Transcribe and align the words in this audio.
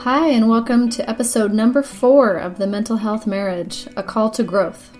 Hi, 0.00 0.28
and 0.28 0.50
welcome 0.50 0.90
to 0.90 1.08
episode 1.08 1.52
number 1.52 1.82
four 1.82 2.34
of 2.36 2.58
the 2.58 2.66
Mental 2.66 2.98
Health 2.98 3.26
Marriage 3.26 3.88
A 3.96 4.02
Call 4.02 4.28
to 4.32 4.42
Growth. 4.42 4.90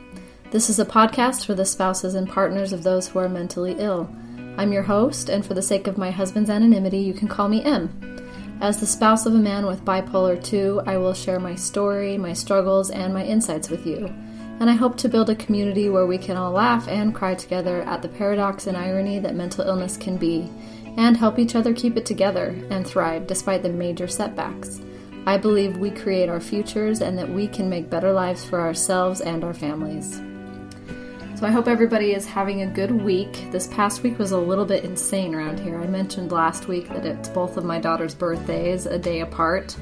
This 0.51 0.71
is 0.71 0.79
a 0.79 0.85
podcast 0.87 1.45
for 1.45 1.54
the 1.54 1.67
spouses 1.67 2.14
and 2.14 2.27
partners 2.27 2.72
of 2.72 2.82
those 2.82 3.09
who 3.09 3.19
are 3.19 3.29
mentally 3.29 3.77
ill. 3.79 4.09
I'm 4.57 4.72
your 4.72 4.85
host, 4.85 5.29
and 5.29 5.45
for 5.45 5.53
the 5.53 5.61
sake 5.61 5.87
of 5.87 5.99
my 5.99 6.11
husband's 6.11 6.49
anonymity, 6.49 7.01
you 7.01 7.12
can 7.12 7.29
call 7.29 7.49
me 7.49 7.62
M. 7.62 8.59
As 8.62 8.80
the 8.80 8.86
spouse 8.86 9.27
of 9.27 9.34
a 9.34 9.38
man 9.38 9.66
with 9.66 9.84
bipolar 9.84 10.43
2, 10.43 10.82
I 10.86 10.96
will 10.96 11.12
share 11.12 11.38
my 11.38 11.54
story, 11.54 12.16
my 12.16 12.32
struggles, 12.32 12.90
and 12.90 13.12
my 13.12 13.24
insights 13.24 13.68
with 13.68 13.86
you. 13.86 14.06
And 14.61 14.70
I 14.70 14.74
hope 14.74 14.96
to 14.98 15.08
build 15.08 15.29
a 15.29 15.34
community 15.34 15.90
where 15.90 16.06
we 16.06 16.16
can 16.16 16.36
all 16.36 16.52
laugh 16.52 16.88
and 16.88 17.14
cry 17.14 17.34
together 17.34 17.82
at 17.82 18.00
the 18.00 18.08
paradox 18.08 18.68
and 18.68 18.76
irony 18.76 19.18
that 19.18 19.34
mental 19.34 19.66
illness 19.66 19.96
can 19.96 20.16
be, 20.16 20.48
and 20.96 21.16
help 21.16 21.38
each 21.38 21.54
other 21.54 21.72
keep 21.72 21.96
it 21.96 22.06
together 22.06 22.56
and 22.70 22.86
thrive 22.86 23.26
despite 23.26 23.62
the 23.62 23.68
major 23.68 24.08
setbacks. 24.08 24.80
I 25.26 25.39
believe 25.39 25.79
we 25.79 25.90
create 25.90 26.29
our 26.29 26.40
futures 26.40 27.00
and 27.00 27.16
that 27.18 27.29
we 27.29 27.48
can 27.48 27.71
make 27.71 27.89
better 27.89 28.12
lives 28.12 28.44
for 28.44 28.61
ourselves 28.61 29.21
and 29.21 29.43
our 29.43 29.54
families. 29.54 30.21
So 31.36 31.46
I 31.46 31.50
hope 31.50 31.66
everybody 31.66 32.12
is 32.12 32.27
having 32.27 32.62
a 32.62 32.66
good 32.66 32.92
week. 32.92 33.50
This 33.50 33.66
past 33.66 34.02
week 34.02 34.19
was 34.19 34.33
a 34.33 34.38
little 34.38 34.64
bit 34.64 34.84
insane 34.84 35.34
around 35.34 35.58
here. 35.58 35.80
I 35.80 35.86
mentioned 35.86 36.30
last 36.30 36.69
week 36.69 36.88
that 36.91 37.05
it's 37.05 37.28
both 37.28 37.56
of 37.56 37.64
my 37.64 37.80
daughter's 37.80 38.14
birthdays 38.14 38.86
a 38.86 38.98
day 38.98 39.20
apart. 39.20 39.77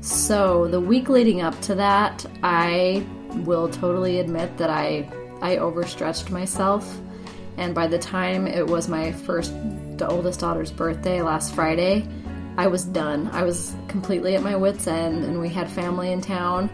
So 0.00 0.66
the 0.68 0.80
week 0.80 1.08
leading 1.08 1.40
up 1.40 1.60
to 1.62 1.74
that, 1.76 2.26
I 2.42 3.06
will 3.44 3.68
totally 3.68 4.20
admit 4.20 4.56
that 4.56 4.70
I 4.70 5.08
I 5.40 5.58
overstretched 5.58 6.30
myself. 6.30 6.98
And 7.58 7.74
by 7.74 7.86
the 7.86 7.98
time 7.98 8.46
it 8.46 8.66
was 8.66 8.88
my 8.88 9.12
first 9.12 9.52
the 9.98 10.08
oldest 10.08 10.40
daughter's 10.40 10.70
birthday 10.70 11.22
last 11.22 11.54
Friday, 11.54 12.08
I 12.56 12.66
was 12.66 12.84
done. 12.84 13.28
I 13.32 13.44
was 13.44 13.74
completely 13.88 14.34
at 14.34 14.42
my 14.42 14.56
wits' 14.56 14.86
end, 14.86 15.24
and 15.24 15.40
we 15.40 15.48
had 15.48 15.70
family 15.70 16.12
in 16.12 16.20
town. 16.20 16.70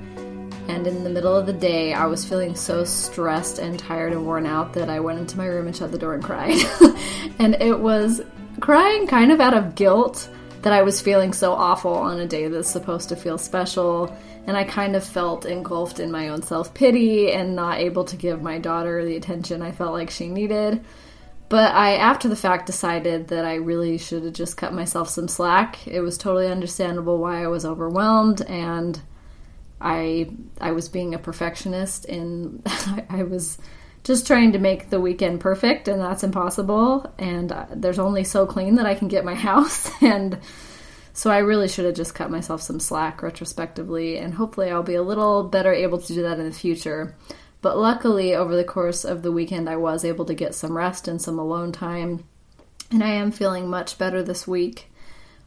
And 0.69 0.87
in 0.87 1.05
the 1.05 1.11
middle 1.11 1.37
of 1.37 1.45
the 1.45 1.53
day, 1.53 1.93
I 1.93 2.07
was 2.07 2.25
feeling 2.25 2.55
so 2.55 2.85
stressed 2.85 3.59
and 3.59 3.79
tired 3.79 4.13
and 4.13 4.25
worn 4.25 4.47
out 4.47 4.73
that 4.75 4.89
I 4.89 5.01
went 5.01 5.19
into 5.19 5.37
my 5.37 5.47
room 5.47 5.67
and 5.67 5.77
shut 5.77 5.93
the 5.93 5.99
door 5.99 6.15
and 6.15 6.25
cried. 6.25 6.59
and 7.39 7.55
it 7.61 7.79
was 7.79 8.23
crying 8.61 9.07
kind 9.07 9.31
of 9.31 9.41
out 9.41 9.53
of 9.53 9.75
guilt 9.75 10.29
that 10.63 10.73
I 10.73 10.81
was 10.81 11.03
feeling 11.03 11.35
so 11.35 11.53
awful 11.53 11.93
on 11.93 12.19
a 12.19 12.27
day 12.27 12.49
that's 12.49 12.71
supposed 12.71 13.11
to 13.11 13.17
feel 13.17 13.37
special. 13.37 14.17
And 14.47 14.57
I 14.57 14.65
kind 14.65 14.97
of 14.97 15.05
felt 15.05 15.45
engulfed 15.45 16.01
in 16.01 16.11
my 16.11 16.29
own 16.29 16.41
self 16.41 16.73
pity 16.73 17.31
and 17.31 17.55
not 17.55 17.79
able 17.79 18.05
to 18.05 18.17
give 18.17 18.41
my 18.41 18.59
daughter 18.59 19.05
the 19.05 19.17
attention 19.17 19.61
I 19.61 19.73
felt 19.73 19.93
like 19.93 20.09
she 20.09 20.29
needed. 20.29 20.83
But 21.49 21.75
I, 21.75 21.97
after 21.97 22.29
the 22.29 22.37
fact, 22.37 22.67
decided 22.67 23.29
that 23.29 23.45
I 23.45 23.57
really 23.57 23.99
should 23.99 24.25
have 24.25 24.33
just 24.33 24.57
cut 24.57 24.73
myself 24.73 25.09
some 25.09 25.29
slack. 25.29 25.87
It 25.87 26.01
was 26.01 26.17
totally 26.17 26.49
understandable 26.49 27.19
why 27.19 27.45
I 27.45 27.49
was 27.49 27.65
overwhelmed, 27.65 28.41
and 28.43 29.01
I 29.81 30.31
I 30.61 30.73
was 30.73 30.89
being 30.89 31.15
a 31.15 31.19
perfectionist, 31.19 32.07
and 32.07 32.63
I 33.11 33.25
was 33.25 33.59
just 34.05 34.27
trying 34.27 34.53
to 34.53 34.59
make 34.59 34.91
the 34.91 35.01
weekend 35.01 35.41
perfect, 35.41 35.89
and 35.89 36.01
that's 36.01 36.25
impossible. 36.25 37.13
And 37.19 37.55
there's 37.71 37.99
only 37.99 38.25
so 38.25 38.47
clean 38.47 38.77
that 38.77 38.87
I 38.87 38.95
can 38.95 39.09
get 39.09 39.25
my 39.25 39.35
house, 39.51 39.91
and 40.03 40.39
so 41.13 41.31
I 41.31 41.39
really 41.39 41.69
should 41.69 41.85
have 41.85 41.95
just 41.95 42.15
cut 42.15 42.31
myself 42.31 42.63
some 42.63 42.81
slack 42.81 43.23
retrospectively, 43.23 44.17
and 44.17 44.35
hopefully 44.35 44.71
I'll 44.71 44.83
be 44.83 44.95
a 44.95 45.03
little 45.03 45.45
better 45.45 45.73
able 45.73 45.99
to 45.99 46.15
do 46.15 46.23
that 46.23 46.41
in 46.41 46.47
the 46.47 46.53
future. 46.53 47.15
But 47.65 47.79
luckily, 47.79 48.35
over 48.35 48.55
the 48.55 48.63
course 48.63 49.07
of 49.07 49.23
the 49.23 49.33
weekend, 49.33 49.71
I 49.71 49.77
was 49.77 50.05
able 50.05 50.27
to 50.27 50.35
get 50.35 50.55
some 50.55 50.77
rest 50.77 51.09
and 51.09 51.19
some 51.19 51.39
alone 51.39 51.73
time. 51.73 52.25
And 52.91 53.03
I 53.03 53.13
am 53.13 53.33
feeling 53.33 53.71
much 53.71 53.97
better 53.97 54.23
this 54.23 54.47
week, 54.47 54.93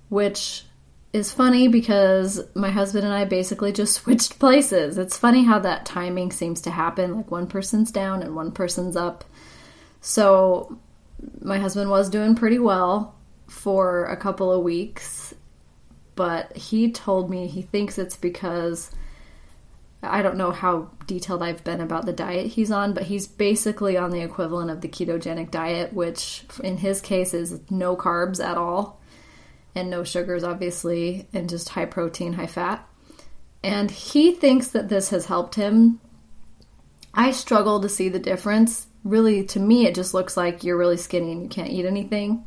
which 0.09 0.65
is 1.13 1.31
funny 1.31 1.67
because 1.67 2.41
my 2.55 2.71
husband 2.71 3.05
and 3.05 3.13
I 3.13 3.25
basically 3.25 3.71
just 3.71 3.93
switched 4.01 4.39
places. 4.39 4.97
It's 4.97 5.15
funny 5.15 5.43
how 5.43 5.59
that 5.59 5.85
timing 5.85 6.31
seems 6.31 6.59
to 6.61 6.71
happen 6.71 7.17
like 7.17 7.29
one 7.29 7.45
person's 7.45 7.91
down 7.91 8.23
and 8.23 8.35
one 8.35 8.51
person's 8.51 8.95
up. 8.95 9.23
So 10.01 10.79
my 11.39 11.59
husband 11.59 11.91
was 11.91 12.09
doing 12.09 12.33
pretty 12.33 12.57
well 12.57 13.13
for 13.45 14.05
a 14.05 14.17
couple 14.17 14.51
of 14.51 14.63
weeks, 14.63 15.35
but 16.15 16.57
he 16.57 16.91
told 16.91 17.29
me 17.29 17.45
he 17.45 17.61
thinks 17.61 17.99
it's 17.99 18.17
because 18.17 18.89
I 20.03 20.21
don't 20.21 20.37
know 20.37 20.51
how 20.51 20.91
detailed 21.07 21.41
I've 21.41 21.63
been 21.63 21.81
about 21.81 22.05
the 22.05 22.13
diet 22.13 22.47
he's 22.47 22.71
on, 22.71 22.93
but 22.93 23.03
he's 23.03 23.27
basically 23.27 23.97
on 23.97 24.11
the 24.11 24.21
equivalent 24.21 24.69
of 24.69 24.81
the 24.81 24.87
ketogenic 24.87 25.49
diet, 25.49 25.93
which 25.93 26.43
in 26.63 26.77
his 26.77 27.01
case 27.01 27.33
is 27.33 27.59
no 27.69 27.95
carbs 27.95 28.43
at 28.43 28.57
all 28.57 29.01
and 29.73 29.89
no 29.89 30.03
sugars, 30.03 30.43
obviously, 30.43 31.27
and 31.33 31.49
just 31.49 31.69
high 31.69 31.85
protein, 31.85 32.33
high 32.33 32.47
fat. 32.47 32.87
And 33.63 33.89
he 33.89 34.33
thinks 34.33 34.69
that 34.69 34.89
this 34.89 35.09
has 35.09 35.25
helped 35.25 35.55
him. 35.55 35.99
I 37.13 37.31
struggle 37.31 37.81
to 37.81 37.89
see 37.89 38.09
the 38.09 38.19
difference. 38.19 38.87
Really, 39.03 39.43
to 39.45 39.59
me, 39.59 39.87
it 39.87 39.95
just 39.95 40.13
looks 40.13 40.37
like 40.37 40.63
you're 40.63 40.77
really 40.77 40.97
skinny 40.97 41.31
and 41.31 41.43
you 41.43 41.49
can't 41.49 41.69
eat 41.69 41.85
anything. 41.85 42.45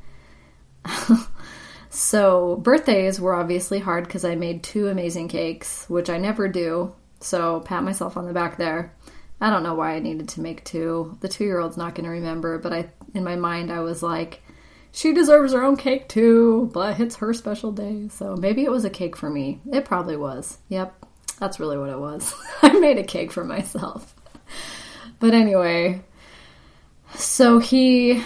so, 1.90 2.56
birthdays 2.56 3.20
were 3.20 3.34
obviously 3.34 3.80
hard 3.80 4.04
because 4.04 4.24
I 4.24 4.36
made 4.36 4.62
two 4.62 4.86
amazing 4.88 5.28
cakes, 5.28 5.84
which 5.88 6.08
I 6.08 6.18
never 6.18 6.46
do 6.46 6.94
so 7.20 7.60
pat 7.60 7.84
myself 7.84 8.16
on 8.16 8.26
the 8.26 8.32
back 8.32 8.56
there. 8.56 8.94
I 9.40 9.48
don't 9.50 9.62
know 9.62 9.74
why 9.74 9.94
I 9.94 10.00
needed 10.00 10.28
to 10.30 10.40
make 10.40 10.64
two. 10.64 11.16
The 11.20 11.28
two 11.28 11.44
year 11.44 11.60
old's 11.60 11.76
not 11.76 11.94
going 11.94 12.04
to 12.04 12.10
remember, 12.10 12.58
but 12.58 12.72
I, 12.72 12.90
in 13.14 13.24
my 13.24 13.36
mind, 13.36 13.72
I 13.72 13.80
was 13.80 14.02
like, 14.02 14.42
she 14.92 15.12
deserves 15.12 15.52
her 15.52 15.62
own 15.62 15.76
cake 15.76 16.08
too, 16.08 16.70
but 16.74 17.00
it's 17.00 17.16
her 17.16 17.32
special 17.32 17.72
day. 17.72 18.08
So 18.08 18.36
maybe 18.36 18.64
it 18.64 18.70
was 18.70 18.84
a 18.84 18.90
cake 18.90 19.16
for 19.16 19.30
me. 19.30 19.60
It 19.72 19.84
probably 19.84 20.16
was. 20.16 20.58
Yep, 20.68 20.94
that's 21.38 21.60
really 21.60 21.78
what 21.78 21.90
it 21.90 21.98
was. 21.98 22.34
I 22.62 22.78
made 22.78 22.98
a 22.98 23.04
cake 23.04 23.32
for 23.32 23.44
myself. 23.44 24.14
But 25.20 25.32
anyway, 25.32 26.02
so 27.14 27.58
he 27.58 28.22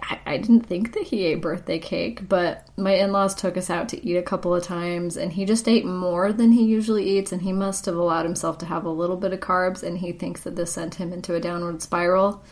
I, 0.00 0.20
I 0.26 0.36
didn't 0.38 0.66
think 0.66 0.92
that 0.94 1.04
he 1.04 1.26
ate 1.26 1.40
birthday 1.40 1.78
cake, 1.78 2.28
but 2.28 2.68
my 2.76 2.92
in 2.94 3.12
laws 3.12 3.34
took 3.34 3.56
us 3.56 3.70
out 3.70 3.88
to 3.90 4.06
eat 4.06 4.16
a 4.16 4.22
couple 4.22 4.54
of 4.54 4.62
times, 4.62 5.16
and 5.16 5.32
he 5.32 5.44
just 5.44 5.68
ate 5.68 5.84
more 5.84 6.32
than 6.32 6.52
he 6.52 6.64
usually 6.64 7.18
eats, 7.18 7.32
and 7.32 7.42
he 7.42 7.52
must 7.52 7.86
have 7.86 7.96
allowed 7.96 8.24
himself 8.24 8.58
to 8.58 8.66
have 8.66 8.84
a 8.84 8.90
little 8.90 9.16
bit 9.16 9.32
of 9.32 9.40
carbs, 9.40 9.82
and 9.82 9.98
he 9.98 10.12
thinks 10.12 10.42
that 10.42 10.56
this 10.56 10.72
sent 10.72 10.96
him 10.96 11.12
into 11.12 11.34
a 11.34 11.40
downward 11.40 11.82
spiral. 11.82 12.42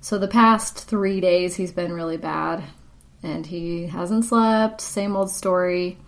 So 0.00 0.18
the 0.18 0.28
past 0.28 0.84
three 0.84 1.20
days, 1.20 1.56
he's 1.56 1.72
been 1.72 1.92
really 1.92 2.16
bad, 2.16 2.64
and 3.22 3.44
he 3.44 3.86
hasn't 3.86 4.24
slept, 4.24 4.80
same 4.80 5.16
old 5.16 5.30
story. 5.30 5.98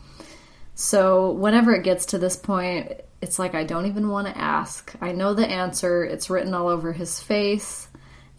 So 0.75 1.33
whenever 1.33 1.75
it 1.75 1.85
gets 1.85 2.07
to 2.07 2.19
this 2.19 2.37
point, 2.37 2.93
it's 3.21 3.39
like 3.39 3.55
I 3.55 3.65
don't 3.65 3.87
even 3.87 4.09
want 4.09 4.29
to 4.29 4.39
ask. 4.39 4.95
I 5.01 5.13
know 5.13 5.35
the 5.35 5.47
answer, 5.47 6.05
it's 6.05 6.31
written 6.31 6.55
all 6.55 6.69
over 6.69 6.93
his 6.93 7.21
face 7.21 7.89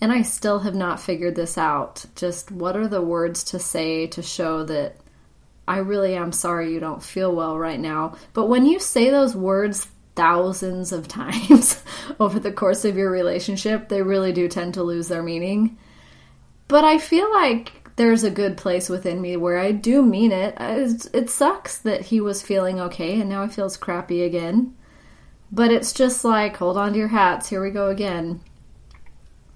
and 0.02 0.12
I 0.12 0.24
still 0.24 0.60
have 0.60 0.74
not 0.74 1.00
figured 1.00 1.36
this 1.36 1.60
out. 1.60 2.04
Just 2.16 2.52
what 2.52 2.76
are 2.76 2.88
the 2.88 3.04
words 3.04 3.44
to 3.46 3.60
say 3.60 4.08
to 4.08 4.24
show 4.24 4.64
that 4.66 4.98
I 5.68 5.78
really 5.78 6.16
am 6.16 6.32
sorry 6.32 6.74
you 6.74 6.80
don't 6.80 7.04
feel 7.04 7.34
well 7.34 7.58
right 7.58 7.80
now. 7.80 8.16
But 8.34 8.48
when 8.48 8.66
you 8.66 8.80
say 8.80 9.12
those 9.12 9.36
words 9.36 9.88
thousands 10.16 10.92
of 10.92 11.08
times 11.08 11.82
over 12.20 12.40
the 12.40 12.52
course 12.52 12.84
of 12.84 12.98
your 12.98 13.12
relationship, 13.12 13.88
they 13.88 14.02
really 14.02 14.34
do 14.34 14.48
tend 14.48 14.74
to 14.74 14.84
lose 14.84 15.08
their 15.08 15.24
meaning. 15.24 15.78
But 16.68 16.84
I 16.84 16.98
feel 16.98 17.32
like 17.32 17.96
there's 17.96 18.24
a 18.24 18.32
good 18.32 18.58
place 18.58 18.90
within 18.90 19.22
me 19.22 19.38
where 19.38 19.60
I 19.60 19.72
do 19.72 20.02
mean 20.02 20.32
it. 20.32 20.56
It 20.60 21.30
sucks 21.30 21.78
that 21.80 22.02
he 22.02 22.20
was 22.20 22.42
feeling 22.42 22.80
okay 22.80 23.20
and 23.20 23.30
now 23.30 23.46
he 23.46 23.54
feels 23.54 23.78
crappy 23.78 24.24
again. 24.24 24.76
But 25.52 25.72
it's 25.72 25.94
just 25.94 26.24
like, 26.24 26.58
hold 26.58 26.78
on 26.78 26.94
to 26.94 26.98
your 26.98 27.10
hats, 27.10 27.50
here 27.50 27.62
we 27.62 27.70
go 27.70 27.90
again. 27.90 28.42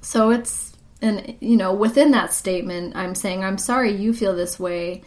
So 0.06 0.30
it's, 0.30 0.78
and 1.02 1.36
you 1.40 1.58
know, 1.58 1.74
within 1.74 2.12
that 2.12 2.32
statement, 2.32 2.96
I'm 2.96 3.16
saying, 3.16 3.44
I'm 3.44 3.58
sorry 3.58 3.92
you 3.92 4.14
feel 4.14 4.36
this 4.36 4.60
way, 4.60 5.02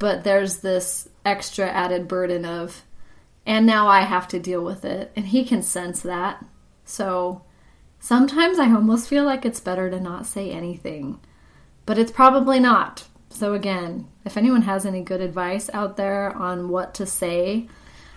but 0.00 0.24
there's 0.24 0.56
this 0.56 1.08
extra 1.24 1.68
added 1.68 2.08
burden 2.08 2.44
of, 2.44 2.82
and 3.46 3.64
now 3.64 3.86
I 3.86 4.00
have 4.00 4.26
to 4.28 4.40
deal 4.40 4.64
with 4.64 4.84
it. 4.84 5.12
And 5.14 5.26
he 5.26 5.44
can 5.44 5.62
sense 5.62 6.00
that. 6.00 6.44
So 6.84 7.44
sometimes 8.00 8.58
I 8.58 8.72
almost 8.72 9.08
feel 9.08 9.22
like 9.22 9.44
it's 9.44 9.60
better 9.60 9.88
to 9.88 10.00
not 10.00 10.26
say 10.26 10.50
anything, 10.50 11.20
but 11.86 11.96
it's 11.96 12.10
probably 12.10 12.58
not. 12.58 13.04
So, 13.30 13.54
again, 13.54 14.08
if 14.24 14.36
anyone 14.36 14.62
has 14.62 14.84
any 14.84 15.02
good 15.02 15.20
advice 15.20 15.70
out 15.72 15.96
there 15.96 16.36
on 16.36 16.70
what 16.70 16.92
to 16.94 17.06
say, 17.06 17.68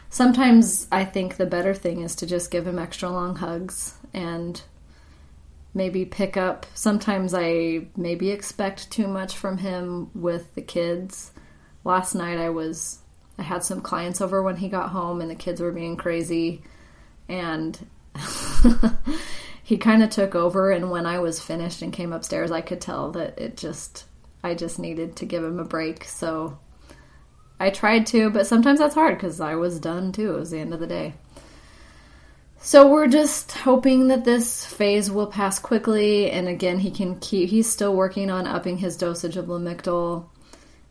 sometimes 0.09 0.87
I 0.91 1.05
think 1.05 1.37
the 1.37 1.45
better 1.45 1.75
thing 1.75 2.01
is 2.01 2.15
to 2.15 2.25
just 2.25 2.49
give 2.49 2.65
him 2.65 2.79
extra 2.79 3.07
long 3.11 3.35
hugs 3.35 3.93
and 4.15 4.59
maybe 5.77 6.03
pick 6.03 6.35
up. 6.35 6.65
Sometimes 6.73 7.33
I 7.33 7.87
maybe 7.95 8.31
expect 8.31 8.91
too 8.91 9.07
much 9.07 9.37
from 9.37 9.59
him 9.59 10.09
with 10.13 10.53
the 10.55 10.61
kids. 10.61 11.31
Last 11.83 12.15
night 12.15 12.39
I 12.39 12.49
was 12.49 12.99
I 13.37 13.43
had 13.43 13.63
some 13.63 13.81
clients 13.81 14.19
over 14.19 14.41
when 14.41 14.57
he 14.57 14.67
got 14.67 14.89
home 14.89 15.21
and 15.21 15.29
the 15.29 15.35
kids 15.35 15.61
were 15.61 15.71
being 15.71 15.95
crazy 15.95 16.63
and 17.29 17.77
he 19.63 19.77
kind 19.77 20.01
of 20.01 20.09
took 20.09 20.33
over 20.33 20.71
and 20.71 20.89
when 20.89 21.05
I 21.05 21.19
was 21.19 21.39
finished 21.39 21.83
and 21.83 21.93
came 21.93 22.11
upstairs 22.11 22.51
I 22.51 22.61
could 22.61 22.81
tell 22.81 23.11
that 23.11 23.37
it 23.37 23.55
just 23.55 24.05
I 24.43 24.55
just 24.55 24.79
needed 24.79 25.15
to 25.17 25.25
give 25.25 25.43
him 25.43 25.59
a 25.59 25.63
break. 25.63 26.05
So 26.05 26.57
I 27.59 27.69
tried 27.69 28.07
to, 28.07 28.31
but 28.31 28.47
sometimes 28.47 28.79
that's 28.79 28.95
hard 28.95 29.15
because 29.15 29.39
I 29.39 29.55
was 29.55 29.79
done 29.79 30.11
too. 30.11 30.33
It 30.35 30.39
was 30.39 30.49
the 30.49 30.59
end 30.59 30.73
of 30.73 30.79
the 30.79 30.87
day. 30.87 31.13
So 32.59 32.91
we're 32.91 33.07
just 33.07 33.51
hoping 33.53 34.07
that 34.07 34.25
this 34.25 34.65
phase 34.65 35.09
will 35.09 35.27
pass 35.27 35.57
quickly, 35.57 36.29
and 36.31 36.47
again, 36.47 36.79
he 36.79 36.91
can 36.91 37.19
keep. 37.19 37.49
He's 37.49 37.69
still 37.69 37.95
working 37.95 38.29
on 38.29 38.45
upping 38.45 38.77
his 38.77 38.97
dosage 38.97 39.37
of 39.37 39.45
Lamictal 39.45 40.27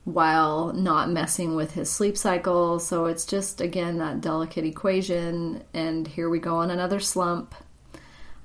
while 0.04 0.72
not 0.72 1.10
messing 1.10 1.54
with 1.54 1.72
his 1.72 1.90
sleep 1.90 2.16
cycle. 2.16 2.78
So 2.78 3.06
it's 3.06 3.26
just 3.26 3.60
again 3.60 3.98
that 3.98 4.20
delicate 4.20 4.64
equation, 4.64 5.64
and 5.74 6.08
here 6.08 6.30
we 6.30 6.38
go 6.38 6.56
on 6.56 6.70
another 6.70 7.00
slump. 7.00 7.54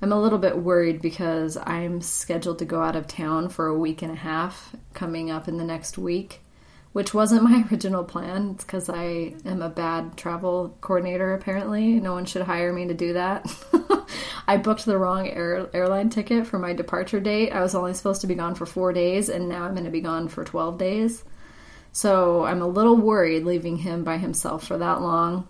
I'm 0.02 0.12
a 0.12 0.20
little 0.20 0.38
bit 0.38 0.58
worried 0.58 1.00
because 1.00 1.56
I'm 1.56 2.00
scheduled 2.02 2.58
to 2.58 2.64
go 2.64 2.82
out 2.82 2.96
of 2.96 3.06
town 3.06 3.48
for 3.48 3.66
a 3.66 3.78
week 3.78 4.02
and 4.02 4.12
a 4.12 4.16
half 4.16 4.74
coming 4.92 5.30
up 5.30 5.46
in 5.46 5.56
the 5.56 5.64
next 5.64 5.96
week 5.96 6.41
which 6.92 7.14
wasn't 7.14 7.42
my 7.50 7.64
original 7.70 8.04
plan. 8.04 8.52
It's 8.54 8.64
because 8.64 8.88
I 8.88 9.34
am 9.44 9.62
a 9.62 9.68
bad 9.68 10.16
travel 10.16 10.76
coordinator, 10.80 11.34
apparently. 11.34 12.00
No 12.00 12.12
one 12.12 12.24
should 12.24 12.42
hire 12.42 12.72
me 12.72 12.86
to 12.88 12.94
do 12.94 13.14
that. 13.14 13.46
I 14.46 14.56
booked 14.56 14.84
the 14.84 14.98
wrong 14.98 15.28
air, 15.28 15.68
airline 15.72 16.10
ticket 16.10 16.46
for 16.46 16.58
my 16.58 16.72
departure 16.72 17.20
date. 17.20 17.50
I 17.50 17.62
was 17.62 17.74
only 17.74 17.94
supposed 17.94 18.20
to 18.22 18.26
be 18.26 18.34
gone 18.34 18.54
for 18.54 18.66
four 18.66 18.92
days, 18.92 19.28
and 19.28 19.48
now 19.48 19.64
I'm 19.64 19.72
going 19.72 19.84
to 19.84 19.90
be 19.90 20.00
gone 20.00 20.28
for 20.28 20.44
12 20.44 20.78
days. 20.78 21.24
So 21.92 22.44
I'm 22.44 22.62
a 22.62 22.66
little 22.66 22.96
worried 22.96 23.44
leaving 23.44 23.76
him 23.76 24.02
by 24.02 24.18
himself 24.18 24.66
for 24.66 24.78
that 24.78 25.00
long. 25.00 25.46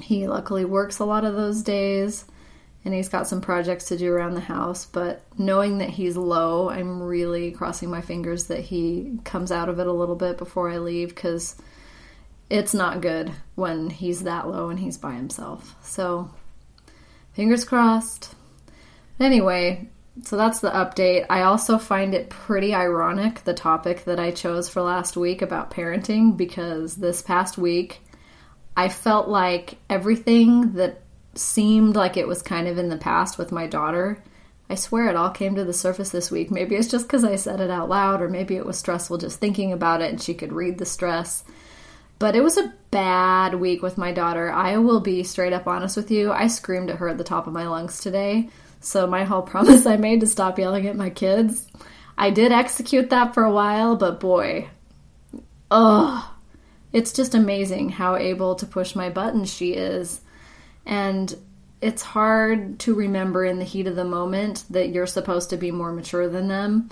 He 0.00 0.26
luckily 0.26 0.64
works 0.64 0.98
a 0.98 1.04
lot 1.04 1.24
of 1.24 1.34
those 1.34 1.62
days 1.62 2.24
and 2.84 2.92
he's 2.92 3.08
got 3.08 3.28
some 3.28 3.40
projects 3.40 3.84
to 3.86 3.96
do 3.96 4.12
around 4.12 4.34
the 4.34 4.40
house. 4.40 4.86
But 4.86 5.22
knowing 5.38 5.78
that 5.78 5.90
he's 5.90 6.16
low, 6.16 6.68
I'm 6.68 7.02
really 7.02 7.52
crossing 7.52 7.90
my 7.90 8.00
fingers 8.00 8.46
that 8.46 8.60
he 8.60 9.18
comes 9.24 9.52
out 9.52 9.68
of 9.68 9.78
it 9.78 9.86
a 9.86 9.92
little 9.92 10.16
bit 10.16 10.36
before 10.36 10.68
I 10.68 10.78
leave 10.78 11.10
because 11.10 11.56
it's 12.50 12.74
not 12.74 13.00
good 13.00 13.32
when 13.54 13.88
he's 13.88 14.24
that 14.24 14.48
low 14.48 14.68
and 14.68 14.78
he's 14.78 14.98
by 14.98 15.12
himself. 15.12 15.76
So, 15.82 16.30
fingers 17.34 17.64
crossed. 17.64 18.34
Anyway, 19.20 19.88
so 20.24 20.36
that's 20.36 20.60
the 20.60 20.70
update. 20.70 21.24
I 21.30 21.42
also 21.42 21.78
find 21.78 22.14
it 22.14 22.30
pretty 22.30 22.74
ironic 22.74 23.44
the 23.44 23.54
topic 23.54 24.04
that 24.04 24.20
I 24.20 24.32
chose 24.32 24.68
for 24.68 24.82
last 24.82 25.16
week 25.16 25.40
about 25.40 25.70
parenting 25.70 26.36
because 26.36 26.96
this 26.96 27.22
past 27.22 27.56
week 27.56 28.00
I 28.76 28.88
felt 28.88 29.28
like 29.28 29.78
everything 29.88 30.72
that 30.74 31.02
seemed 31.34 31.96
like 31.96 32.16
it 32.16 32.28
was 32.28 32.42
kind 32.42 32.68
of 32.68 32.78
in 32.78 32.88
the 32.88 32.96
past 32.96 33.38
with 33.38 33.52
my 33.52 33.66
daughter. 33.66 34.22
I 34.68 34.74
swear 34.74 35.08
it 35.08 35.16
all 35.16 35.30
came 35.30 35.54
to 35.54 35.64
the 35.64 35.72
surface 35.72 36.10
this 36.10 36.30
week. 36.30 36.50
Maybe 36.50 36.76
it's 36.76 36.88
just 36.88 37.06
because 37.06 37.24
I 37.24 37.36
said 37.36 37.60
it 37.60 37.70
out 37.70 37.88
loud, 37.88 38.22
or 38.22 38.28
maybe 38.28 38.56
it 38.56 38.66
was 38.66 38.78
stressful 38.78 39.18
just 39.18 39.38
thinking 39.40 39.72
about 39.72 40.00
it 40.00 40.10
and 40.10 40.20
she 40.20 40.34
could 40.34 40.52
read 40.52 40.78
the 40.78 40.86
stress. 40.86 41.44
But 42.18 42.36
it 42.36 42.42
was 42.42 42.56
a 42.56 42.72
bad 42.90 43.56
week 43.56 43.82
with 43.82 43.98
my 43.98 44.12
daughter. 44.12 44.50
I 44.50 44.76
will 44.78 45.00
be 45.00 45.24
straight 45.24 45.52
up 45.52 45.66
honest 45.66 45.96
with 45.96 46.10
you. 46.10 46.30
I 46.30 46.46
screamed 46.46 46.88
at 46.88 46.98
her 46.98 47.08
at 47.08 47.18
the 47.18 47.24
top 47.24 47.46
of 47.46 47.52
my 47.52 47.66
lungs 47.66 48.00
today. 48.00 48.48
So, 48.80 49.06
my 49.06 49.24
whole 49.24 49.42
promise 49.52 49.86
I 49.86 49.96
made 49.96 50.20
to 50.20 50.26
stop 50.26 50.58
yelling 50.58 50.86
at 50.86 50.96
my 50.96 51.10
kids, 51.10 51.66
I 52.16 52.30
did 52.30 52.52
execute 52.52 53.10
that 53.10 53.34
for 53.34 53.42
a 53.42 53.52
while, 53.52 53.96
but 53.96 54.20
boy, 54.20 54.68
ugh. 55.70 56.24
It's 56.92 57.12
just 57.12 57.34
amazing 57.34 57.88
how 57.88 58.16
able 58.16 58.54
to 58.56 58.66
push 58.66 58.94
my 58.94 59.08
buttons 59.08 59.52
she 59.52 59.72
is. 59.72 60.20
And 60.86 61.34
it's 61.80 62.02
hard 62.02 62.78
to 62.80 62.94
remember 62.94 63.44
in 63.44 63.58
the 63.58 63.64
heat 63.64 63.86
of 63.86 63.96
the 63.96 64.04
moment 64.04 64.64
that 64.70 64.90
you're 64.90 65.06
supposed 65.06 65.50
to 65.50 65.56
be 65.56 65.70
more 65.70 65.92
mature 65.92 66.28
than 66.28 66.48
them. 66.48 66.90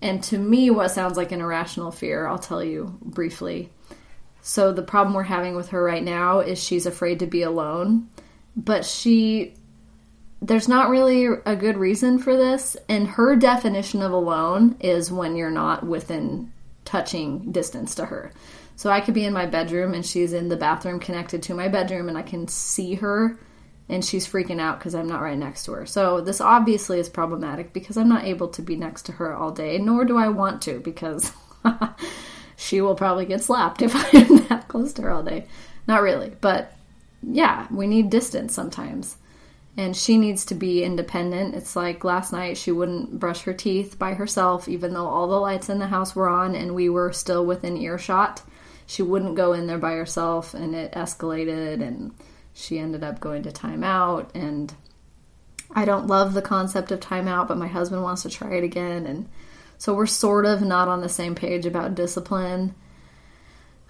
And 0.00 0.22
to 0.24 0.38
me, 0.38 0.70
what 0.70 0.92
sounds 0.92 1.16
like 1.16 1.32
an 1.32 1.40
irrational 1.40 1.90
fear, 1.90 2.26
I'll 2.26 2.38
tell 2.38 2.62
you 2.62 2.96
briefly. 3.02 3.70
So, 4.40 4.72
the 4.72 4.82
problem 4.82 5.14
we're 5.14 5.24
having 5.24 5.56
with 5.56 5.70
her 5.70 5.82
right 5.82 6.02
now 6.02 6.38
is 6.38 6.62
she's 6.62 6.86
afraid 6.86 7.18
to 7.18 7.26
be 7.26 7.42
alone, 7.42 8.08
but 8.56 8.84
she, 8.84 9.54
there's 10.40 10.68
not 10.68 10.88
really 10.88 11.26
a 11.44 11.56
good 11.56 11.76
reason 11.76 12.20
for 12.20 12.36
this. 12.36 12.76
And 12.88 13.08
her 13.08 13.34
definition 13.34 14.00
of 14.00 14.12
alone 14.12 14.76
is 14.78 15.10
when 15.10 15.34
you're 15.34 15.50
not 15.50 15.84
within 15.84 16.52
touching 16.84 17.50
distance 17.50 17.96
to 17.96 18.06
her. 18.06 18.32
So 18.78 18.90
I 18.90 19.00
could 19.00 19.14
be 19.14 19.24
in 19.24 19.32
my 19.32 19.44
bedroom 19.44 19.92
and 19.92 20.06
she's 20.06 20.32
in 20.32 20.50
the 20.50 20.56
bathroom 20.56 21.00
connected 21.00 21.42
to 21.42 21.54
my 21.54 21.66
bedroom 21.66 22.08
and 22.08 22.16
I 22.16 22.22
can 22.22 22.46
see 22.46 22.94
her 22.94 23.36
and 23.88 24.04
she's 24.04 24.24
freaking 24.24 24.60
out 24.60 24.78
because 24.78 24.94
I'm 24.94 25.08
not 25.08 25.20
right 25.20 25.36
next 25.36 25.64
to 25.64 25.72
her. 25.72 25.84
So 25.84 26.20
this 26.20 26.40
obviously 26.40 27.00
is 27.00 27.08
problematic 27.08 27.72
because 27.72 27.96
I'm 27.96 28.08
not 28.08 28.22
able 28.22 28.46
to 28.50 28.62
be 28.62 28.76
next 28.76 29.06
to 29.06 29.12
her 29.12 29.34
all 29.34 29.50
day, 29.50 29.78
nor 29.78 30.04
do 30.04 30.16
I 30.16 30.28
want 30.28 30.62
to 30.62 30.78
because 30.78 31.32
she 32.56 32.80
will 32.80 32.94
probably 32.94 33.26
get 33.26 33.42
slapped 33.42 33.82
if 33.82 33.92
I'm 34.14 34.46
that 34.46 34.68
close 34.68 34.92
to 34.92 35.02
her 35.02 35.10
all 35.10 35.24
day. 35.24 35.48
Not 35.88 36.02
really, 36.02 36.30
but 36.40 36.72
yeah, 37.20 37.66
we 37.72 37.88
need 37.88 38.10
distance 38.10 38.54
sometimes. 38.54 39.16
And 39.76 39.96
she 39.96 40.18
needs 40.18 40.44
to 40.46 40.54
be 40.54 40.84
independent. 40.84 41.56
It's 41.56 41.74
like 41.74 42.04
last 42.04 42.32
night 42.32 42.56
she 42.56 42.70
wouldn't 42.70 43.18
brush 43.18 43.40
her 43.40 43.54
teeth 43.54 43.98
by 43.98 44.14
herself, 44.14 44.68
even 44.68 44.94
though 44.94 45.08
all 45.08 45.26
the 45.26 45.34
lights 45.34 45.68
in 45.68 45.80
the 45.80 45.88
house 45.88 46.14
were 46.14 46.28
on 46.28 46.54
and 46.54 46.76
we 46.76 46.88
were 46.88 47.12
still 47.12 47.44
within 47.44 47.76
earshot 47.76 48.42
she 48.88 49.02
wouldn't 49.02 49.36
go 49.36 49.52
in 49.52 49.66
there 49.66 49.78
by 49.78 49.92
herself 49.92 50.54
and 50.54 50.74
it 50.74 50.90
escalated 50.92 51.86
and 51.86 52.12
she 52.54 52.78
ended 52.78 53.04
up 53.04 53.20
going 53.20 53.42
to 53.42 53.50
timeout 53.50 54.34
and 54.34 54.74
I 55.70 55.84
don't 55.84 56.06
love 56.06 56.32
the 56.32 56.40
concept 56.40 56.90
of 56.90 56.98
timeout, 56.98 57.48
but 57.48 57.58
my 57.58 57.66
husband 57.66 58.02
wants 58.02 58.22
to 58.22 58.30
try 58.30 58.54
it 58.54 58.64
again 58.64 59.06
and 59.06 59.28
so 59.76 59.94
we're 59.94 60.06
sort 60.06 60.46
of 60.46 60.62
not 60.62 60.88
on 60.88 61.02
the 61.02 61.08
same 61.08 61.34
page 61.34 61.66
about 61.66 61.94
discipline. 61.94 62.74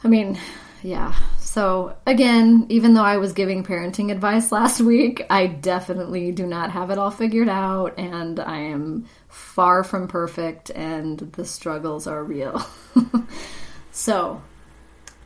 I 0.02 0.08
mean, 0.08 0.36
yeah. 0.82 1.14
So 1.38 1.96
again, 2.04 2.66
even 2.68 2.94
though 2.94 3.04
I 3.04 3.18
was 3.18 3.32
giving 3.32 3.62
parenting 3.62 4.10
advice 4.10 4.50
last 4.52 4.80
week, 4.80 5.24
I 5.30 5.46
definitely 5.46 6.32
do 6.32 6.44
not 6.44 6.72
have 6.72 6.90
it 6.90 6.98
all 6.98 7.12
figured 7.12 7.48
out 7.48 7.96
and 7.98 8.40
I 8.40 8.58
am 8.58 9.06
far 9.28 9.84
from 9.84 10.08
perfect 10.08 10.70
and 10.70 11.20
the 11.20 11.44
struggles 11.44 12.08
are 12.08 12.24
real. 12.24 12.66
so, 13.92 14.42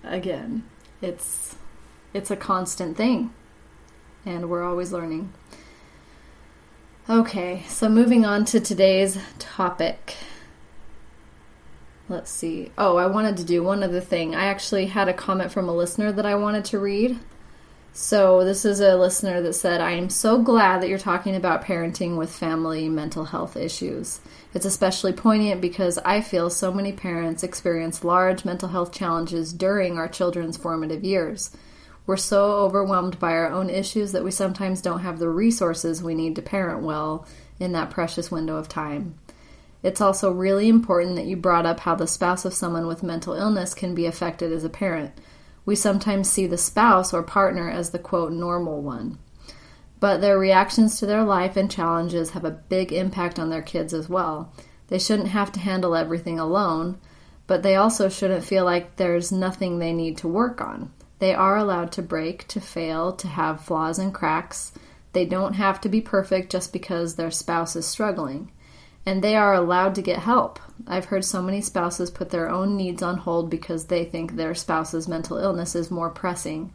again, 0.05 0.65
it's 1.01 1.57
it's 2.15 2.31
a 2.31 2.37
constant 2.37 2.97
thing 2.97 3.33
and 4.25 4.49
we're 4.49 4.63
always 4.63 4.93
learning. 4.93 5.33
Okay, 7.09 7.65
so 7.69 7.89
moving 7.89 8.25
on 8.25 8.45
to 8.47 8.61
today's 8.61 9.19
topic. 9.39 10.17
Let's 12.09 12.31
see. 12.31 12.71
Oh, 12.79 12.97
I 12.97 13.07
wanted 13.07 13.37
to 13.39 13.45
do 13.45 13.63
one 13.63 13.83
other 13.83 14.01
thing. 14.01 14.35
I 14.35 14.45
actually 14.45 14.87
had 14.87 15.09
a 15.09 15.13
comment 15.13 15.51
from 15.51 15.69
a 15.69 15.75
listener 15.75 16.13
that 16.13 16.27
I 16.27 16.35
wanted 16.35 16.65
to 16.67 16.79
read. 16.79 17.19
So, 17.95 18.43
this 18.43 18.65
is 18.65 18.81
a 18.81 18.97
listener 18.97 19.43
that 19.43 19.53
said, 19.53 19.83
I 19.83 19.91
am 19.91 20.09
so 20.09 20.41
glad 20.41 20.81
that 20.81 20.89
you're 20.89 20.99
talking 20.99 21.37
about 21.37 21.63
parenting 21.63 22.17
with 22.17 22.35
family 22.35 22.89
mental 22.89 23.27
health 23.27 23.55
issues. 23.55 24.21
It's 24.55 24.65
especially 24.65 25.13
poignant 25.13 25.61
because 25.61 25.99
I 25.99 26.23
feel 26.23 26.49
so 26.49 26.73
many 26.73 26.93
parents 26.93 27.43
experience 27.43 28.03
large 28.03 28.47
mental 28.47 28.71
health 28.71 28.93
challenges 28.93 29.53
during 29.53 29.99
our 29.99 30.09
children's 30.09 30.57
formative 30.57 31.05
years. 31.05 31.55
We're 32.07 32.17
so 32.17 32.53
overwhelmed 32.53 33.19
by 33.19 33.33
our 33.33 33.51
own 33.51 33.69
issues 33.69 34.13
that 34.13 34.25
we 34.25 34.31
sometimes 34.31 34.81
don't 34.81 35.01
have 35.01 35.19
the 35.19 35.29
resources 35.29 36.03
we 36.03 36.15
need 36.15 36.35
to 36.37 36.43
parent 36.43 36.83
well 36.83 37.27
in 37.61 37.73
that 37.73 37.91
precious 37.91 38.31
window 38.31 38.57
of 38.57 38.71
time. 38.71 39.19
It's 39.83 40.01
also 40.01 40.33
really 40.33 40.71
important 40.71 41.17
that 41.17 41.27
you 41.27 41.37
brought 41.37 41.67
up 41.67 41.81
how 41.81 41.95
the 41.95 42.07
spouse 42.07 42.47
of 42.47 42.55
someone 42.55 42.87
with 42.87 43.03
mental 43.03 43.35
illness 43.35 43.75
can 43.75 43.95
be 43.95 44.07
affected 44.07 44.51
as 44.51 44.65
a 44.65 44.71
parent. 44.71 45.13
We 45.65 45.77
sometimes 45.77 46.31
see 46.31 46.47
the 46.47 46.59
spouse 46.59 47.15
or 47.15 47.23
partner 47.23 47.71
as 47.71 47.91
the 47.91 47.99
quote 47.99 48.33
normal 48.33 48.83
one 48.83 49.19
but 50.03 50.21
their 50.21 50.37
reactions 50.37 50.99
to 50.99 51.07
their 51.07 51.23
life 51.23 51.57
and 51.57 51.71
challenges 51.71 52.31
have 52.31 52.45
a 52.45 52.51
big 52.51 52.93
impact 52.93 53.39
on 53.39 53.51
their 53.51 53.63
kids 53.63 53.95
as 53.95 54.09
well. 54.09 54.53
They 54.89 54.99
shouldn't 54.99 55.29
have 55.29 55.53
to 55.53 55.61
handle 55.61 55.95
everything 55.95 56.41
alone, 56.41 56.99
but 57.47 57.63
they 57.63 57.77
also 57.77 58.09
shouldn't 58.09 58.43
feel 58.43 58.65
like 58.65 58.97
there's 58.97 59.31
nothing 59.31 59.79
they 59.79 59.93
need 59.93 60.17
to 60.17 60.27
work 60.27 60.61
on. 60.61 60.91
They 61.21 61.33
are 61.33 61.57
allowed 61.57 61.93
to 61.93 62.03
break, 62.03 62.49
to 62.49 62.61
fail, 62.61 63.13
to 63.13 63.29
have 63.29 63.65
flaws 63.65 64.01
and 64.01 64.13
cracks. 64.13 64.73
They 65.13 65.25
don't 65.25 65.55
have 65.55 65.81
to 65.83 65.89
be 65.89 66.01
perfect 66.01 66.51
just 66.51 66.73
because 66.73 67.15
their 67.15 67.31
spouse 67.31 67.77
is 67.77 67.87
struggling. 67.87 68.51
And 69.05 69.23
they 69.23 69.35
are 69.37 69.55
allowed 69.55 69.95
to 69.97 70.03
get 70.03 70.19
help. 70.21 70.61
I've 70.87 71.07
heard 71.07 71.25
so 71.25 71.43
many 71.43 71.61
spouses 71.61 72.11
put 72.11 72.31
their 72.31 72.49
own 72.49 72.77
needs 72.77 73.03
on 73.03 73.19
hold 73.19 73.51
because 73.51 73.87
they 73.87 74.05
think 74.05 74.37
their 74.37 74.55
spouse's 74.55 75.09
mental 75.09 75.39
illness 75.39 75.75
is 75.75 75.91
more 75.91 76.11
pressing. 76.11 76.73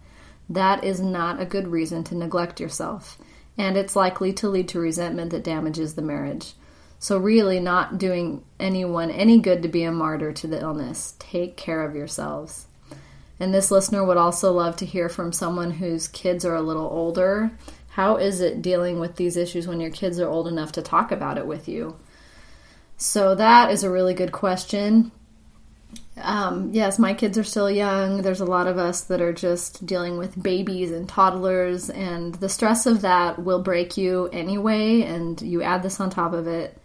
That 0.50 0.84
is 0.84 1.00
not 1.00 1.42
a 1.42 1.46
good 1.46 1.68
reason 1.68 2.04
to 2.06 2.16
neglect 2.16 2.60
yourself, 2.60 3.18
and 3.58 3.76
it's 3.76 3.96
likely 3.96 4.32
to 4.34 4.50
lead 4.50 4.70
to 4.70 4.80
resentment 4.80 5.32
that 5.32 5.44
damages 5.44 5.96
the 5.96 6.02
marriage. 6.02 6.54
So, 7.00 7.18
really, 7.18 7.60
not 7.60 7.98
doing 7.98 8.44
anyone 8.60 9.12
any 9.12 9.40
good 9.40 9.62
to 9.64 9.70
be 9.70 9.84
a 9.84 9.92
martyr 9.92 10.32
to 10.34 10.48
the 10.48 10.60
illness. 10.60 11.16
Take 11.20 11.58
care 11.58 11.84
of 11.84 11.96
yourselves. 11.96 12.68
And 13.40 13.54
this 13.54 13.70
listener 13.70 14.04
would 14.04 14.18
also 14.18 14.52
love 14.52 14.78
to 14.78 14.86
hear 14.86 15.10
from 15.10 15.32
someone 15.32 15.72
whose 15.72 16.08
kids 16.08 16.44
are 16.44 16.56
a 16.56 16.62
little 16.62 16.88
older. 16.88 17.52
How 17.90 18.16
is 18.16 18.42
it 18.42 18.62
dealing 18.62 19.00
with 19.00 19.16
these 19.16 19.38
issues 19.38 19.68
when 19.68 19.80
your 19.80 19.92
kids 19.92 20.20
are 20.20 20.30
old 20.30 20.48
enough 20.48 20.72
to 20.74 20.82
talk 20.82 21.12
about 21.12 21.38
it 21.38 21.46
with 21.46 21.68
you? 21.68 21.98
So, 22.98 23.36
that 23.36 23.72
is 23.72 23.84
a 23.84 23.92
really 23.92 24.16
good 24.16 24.32
question. 24.32 25.12
Um, 26.22 26.72
yes, 26.74 26.98
my 26.98 27.14
kids 27.14 27.38
are 27.38 27.44
still 27.44 27.70
young. 27.70 28.24
There's 28.24 28.42
a 28.42 28.46
lot 28.46 28.68
of 28.68 28.78
us 28.78 29.02
that 29.02 29.22
are 29.22 29.34
just 29.34 29.86
dealing 29.86 30.18
with 30.18 30.42
babies 30.42 30.92
and 30.92 31.08
toddlers, 31.08 31.90
and 31.90 32.34
the 32.36 32.50
stress 32.50 32.86
of 32.86 33.02
that 33.02 33.44
will 33.44 33.62
break 33.62 33.98
you 33.98 34.28
anyway. 34.34 35.04
And 35.04 35.40
you 35.42 35.62
add 35.62 35.84
this 35.84 36.00
on 36.00 36.10
top 36.10 36.34
of 36.34 36.48
it, 36.48 36.78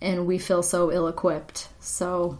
and 0.00 0.26
we 0.26 0.38
feel 0.38 0.62
so 0.62 0.90
ill 0.90 1.06
equipped. 1.06 1.68
So, 1.78 2.38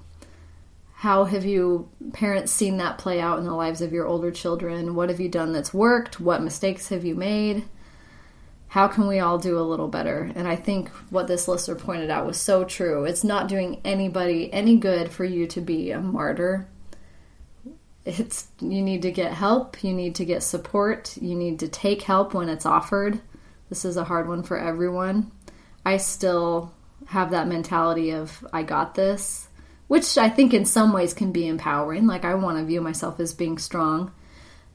how 0.94 1.24
have 1.24 1.44
you 1.44 1.88
parents 2.12 2.50
seen 2.50 2.78
that 2.78 2.98
play 2.98 3.20
out 3.20 3.38
in 3.38 3.44
the 3.44 3.54
lives 3.54 3.80
of 3.80 3.92
your 3.92 4.06
older 4.06 4.30
children? 4.30 4.96
What 4.96 5.10
have 5.10 5.20
you 5.20 5.28
done 5.28 5.52
that's 5.52 5.72
worked? 5.72 6.18
What 6.18 6.42
mistakes 6.42 6.88
have 6.88 7.04
you 7.04 7.14
made? 7.14 7.64
How 8.74 8.88
can 8.88 9.06
we 9.06 9.20
all 9.20 9.38
do 9.38 9.56
a 9.56 9.62
little 9.62 9.86
better? 9.86 10.32
And 10.34 10.48
I 10.48 10.56
think 10.56 10.88
what 11.08 11.28
this 11.28 11.46
listener 11.46 11.76
pointed 11.76 12.10
out 12.10 12.26
was 12.26 12.40
so 12.40 12.64
true. 12.64 13.04
It's 13.04 13.22
not 13.22 13.46
doing 13.46 13.80
anybody 13.84 14.52
any 14.52 14.78
good 14.78 15.12
for 15.12 15.24
you 15.24 15.46
to 15.46 15.60
be 15.60 15.92
a 15.92 16.00
martyr. 16.00 16.66
It's 18.04 18.48
you 18.58 18.82
need 18.82 19.02
to 19.02 19.12
get 19.12 19.32
help, 19.32 19.84
you 19.84 19.92
need 19.92 20.16
to 20.16 20.24
get 20.24 20.42
support, 20.42 21.16
you 21.18 21.36
need 21.36 21.60
to 21.60 21.68
take 21.68 22.02
help 22.02 22.34
when 22.34 22.48
it's 22.48 22.66
offered. 22.66 23.20
This 23.68 23.84
is 23.84 23.96
a 23.96 24.02
hard 24.02 24.26
one 24.26 24.42
for 24.42 24.58
everyone. 24.58 25.30
I 25.86 25.98
still 25.98 26.74
have 27.06 27.30
that 27.30 27.46
mentality 27.46 28.10
of 28.10 28.44
I 28.52 28.64
got 28.64 28.96
this 28.96 29.46
which 29.86 30.18
I 30.18 30.28
think 30.28 30.52
in 30.52 30.64
some 30.64 30.92
ways 30.92 31.14
can 31.14 31.30
be 31.30 31.46
empowering. 31.46 32.08
Like, 32.08 32.24
I 32.24 32.34
want 32.34 32.58
to 32.58 32.64
view 32.64 32.80
myself 32.80 33.20
as 33.20 33.34
being 33.34 33.58
strong, 33.58 34.10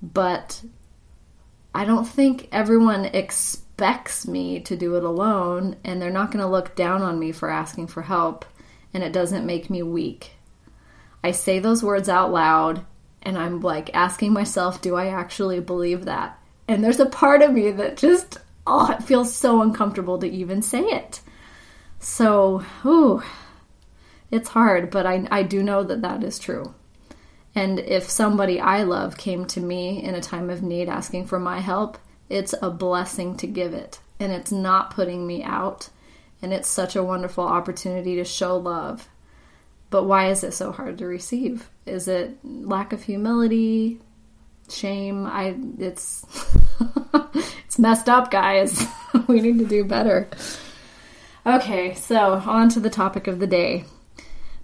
but 0.02 0.64
I 1.76 1.84
don't 1.84 2.06
think 2.06 2.48
everyone 2.54 3.04
expects 3.04 3.66
me 4.28 4.60
to 4.62 4.76
do 4.76 4.96
it 4.96 5.04
alone, 5.04 5.76
and 5.84 6.02
they're 6.02 6.10
not 6.10 6.32
going 6.32 6.44
to 6.44 6.52
look 6.52 6.76
down 6.76 7.02
on 7.02 7.20
me 7.20 7.32
for 7.32 7.50
asking 7.50 7.88
for 7.88 8.02
help, 8.02 8.46
and 8.94 9.04
it 9.04 9.14
doesn't 9.14 9.46
make 9.46 9.70
me 9.70 9.84
weak. 9.84 10.32
I 11.24 11.32
say 11.32 11.60
those 11.60 11.84
words 11.84 12.10
out 12.10 12.32
loud, 12.32 12.86
and 13.22 13.38
I'm 13.38 13.62
like 13.62 13.94
asking 13.94 14.34
myself, 14.34 14.82
do 14.82 14.96
I 14.96 15.08
actually 15.08 15.60
believe 15.60 16.06
that? 16.06 16.40
And 16.68 16.84
there's 16.84 17.00
a 17.00 17.06
part 17.06 17.42
of 17.42 17.52
me 17.52 17.72
that 17.72 17.98
just, 17.98 18.38
oh, 18.68 18.92
it 18.92 19.04
feels 19.04 19.34
so 19.34 19.62
uncomfortable 19.62 20.20
to 20.20 20.30
even 20.30 20.62
say 20.62 20.82
it. 20.82 21.22
So, 22.00 22.64
ooh, 22.86 23.22
it's 24.32 24.50
hard, 24.50 24.90
but 24.90 25.06
I, 25.06 25.28
I 25.32 25.44
do 25.44 25.64
know 25.64 25.84
that 25.84 26.04
that 26.04 26.24
is 26.24 26.40
true. 26.40 26.74
And 27.56 27.80
if 27.80 28.10
somebody 28.10 28.60
I 28.60 28.84
love 28.84 29.18
came 29.18 29.46
to 29.48 29.60
me 29.60 30.04
in 30.04 30.16
a 30.16 30.22
time 30.22 30.50
of 30.50 30.62
need 30.62 30.88
asking 30.88 31.26
for 31.26 31.40
my 31.40 31.60
help, 31.60 31.98
it's 32.30 32.54
a 32.62 32.70
blessing 32.70 33.36
to 33.38 33.48
give 33.48 33.74
it. 33.74 34.00
And 34.20 34.32
it's 34.32 34.52
not 34.52 34.92
putting 34.92 35.26
me 35.26 35.44
out. 35.44 35.90
And 36.42 36.54
it's 36.54 36.70
such 36.70 36.96
a 36.96 37.04
wonderful 37.04 37.44
opportunity 37.44 38.16
to 38.16 38.24
show 38.24 38.58
love. 38.58 39.08
But 39.90 40.04
why 40.06 40.30
is 40.30 40.44
it 40.44 40.54
so 40.54 40.72
hard 40.72 41.00
to 41.00 41.06
receive? 41.06 41.70
Is 41.86 42.08
it 42.08 42.38
lack 42.44 42.94
of 42.94 43.04
humility? 43.04 44.00
Shame? 44.70 45.26
I 45.26 45.56
it's 45.80 46.26
it's 47.66 47.80
messed 47.80 48.08
up, 48.08 48.30
guys. 48.30 48.86
we 49.28 49.42
need 49.42 49.58
to 49.60 49.66
do 49.66 49.84
better. 49.84 50.30
Okay, 51.46 51.96
so 51.96 52.34
on 52.34 52.70
to 52.70 52.80
the 52.80 52.90
topic 52.90 53.28
of 53.28 53.40
the 53.40 53.48
day. 53.48 53.86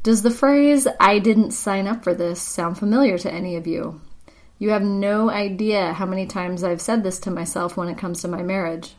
Does 0.03 0.21
the 0.21 0.29
phrase, 0.29 0.87
I 0.99 1.17
didn't 1.17 1.51
sign 1.51 1.87
up 1.87 2.03
for 2.03 2.13
this, 2.13 2.39
sound 2.39 2.77
familiar 2.77 3.17
to 3.17 3.33
any 3.33 3.55
of 3.55 3.65
you? 3.65 3.99
You 4.57 4.69
have 4.69 4.83
no 4.83 5.29
idea 5.29 5.93
how 5.93 6.05
many 6.05 6.25
times 6.25 6.63
I've 6.63 6.81
said 6.81 7.03
this 7.03 7.19
to 7.19 7.31
myself 7.31 7.75
when 7.75 7.89
it 7.89 7.97
comes 7.97 8.21
to 8.21 8.27
my 8.27 8.41
marriage. 8.41 8.95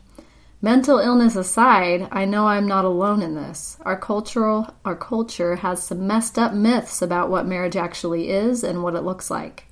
Mental 0.61 0.99
illness 0.99 1.35
aside, 1.35 2.07
I 2.11 2.25
know 2.25 2.47
I'm 2.47 2.67
not 2.67 2.85
alone 2.85 3.21
in 3.21 3.35
this. 3.35 3.77
Our 3.81 3.97
cultural 3.97 4.73
our 4.85 4.95
culture 4.95 5.57
has 5.57 5.83
some 5.83 6.07
messed 6.07 6.37
up 6.37 6.53
myths 6.53 7.01
about 7.01 7.29
what 7.29 7.47
marriage 7.47 7.75
actually 7.75 8.29
is 8.29 8.63
and 8.63 8.83
what 8.83 8.95
it 8.95 9.03
looks 9.03 9.29
like. 9.31 9.65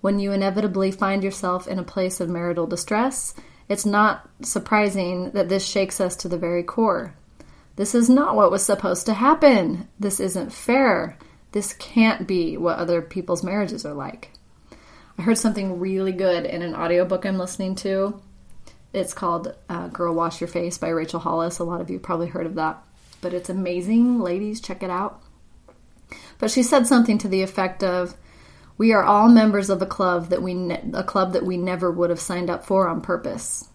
When 0.00 0.18
you 0.18 0.32
inevitably 0.32 0.92
find 0.92 1.22
yourself 1.22 1.68
in 1.68 1.78
a 1.78 1.84
place 1.84 2.20
of 2.20 2.28
marital 2.28 2.66
distress, 2.66 3.34
it's 3.68 3.86
not 3.86 4.28
surprising 4.42 5.30
that 5.32 5.48
this 5.48 5.64
shakes 5.66 6.00
us 6.00 6.16
to 6.16 6.28
the 6.28 6.38
very 6.38 6.62
core. 6.62 7.14
This 7.76 7.94
is 7.94 8.10
not 8.10 8.34
what 8.34 8.50
was 8.50 8.64
supposed 8.64 9.06
to 9.06 9.14
happen. 9.14 9.88
This 9.98 10.20
isn't 10.20 10.52
fair. 10.52 11.18
This 11.52 11.72
can't 11.74 12.26
be 12.26 12.56
what 12.56 12.78
other 12.78 13.00
people's 13.00 13.44
marriages 13.44 13.84
are 13.84 13.94
like. 13.94 14.30
I 15.20 15.22
heard 15.22 15.36
something 15.36 15.78
really 15.78 16.12
good 16.12 16.46
in 16.46 16.62
an 16.62 16.74
audiobook 16.74 17.26
I'm 17.26 17.36
listening 17.36 17.74
to. 17.74 18.18
It's 18.94 19.12
called 19.12 19.54
uh, 19.68 19.88
Girl 19.88 20.14
Wash 20.14 20.40
Your 20.40 20.48
Face 20.48 20.78
by 20.78 20.88
Rachel 20.88 21.20
Hollis. 21.20 21.58
A 21.58 21.64
lot 21.64 21.82
of 21.82 21.90
you 21.90 21.98
probably 21.98 22.28
heard 22.28 22.46
of 22.46 22.54
that. 22.54 22.82
But 23.20 23.34
it's 23.34 23.50
amazing. 23.50 24.20
Ladies, 24.20 24.62
check 24.62 24.82
it 24.82 24.88
out. 24.88 25.22
But 26.38 26.50
she 26.50 26.62
said 26.62 26.86
something 26.86 27.18
to 27.18 27.28
the 27.28 27.42
effect 27.42 27.84
of, 27.84 28.14
"We 28.78 28.94
are 28.94 29.04
all 29.04 29.28
members 29.28 29.68
of 29.68 29.82
a 29.82 29.86
club 29.86 30.30
that 30.30 30.40
we 30.40 30.54
ne- 30.54 30.90
a 30.94 31.04
club 31.04 31.34
that 31.34 31.44
we 31.44 31.58
never 31.58 31.90
would 31.90 32.08
have 32.08 32.18
signed 32.18 32.48
up 32.48 32.64
for 32.64 32.88
on 32.88 33.02
purpose." 33.02 33.68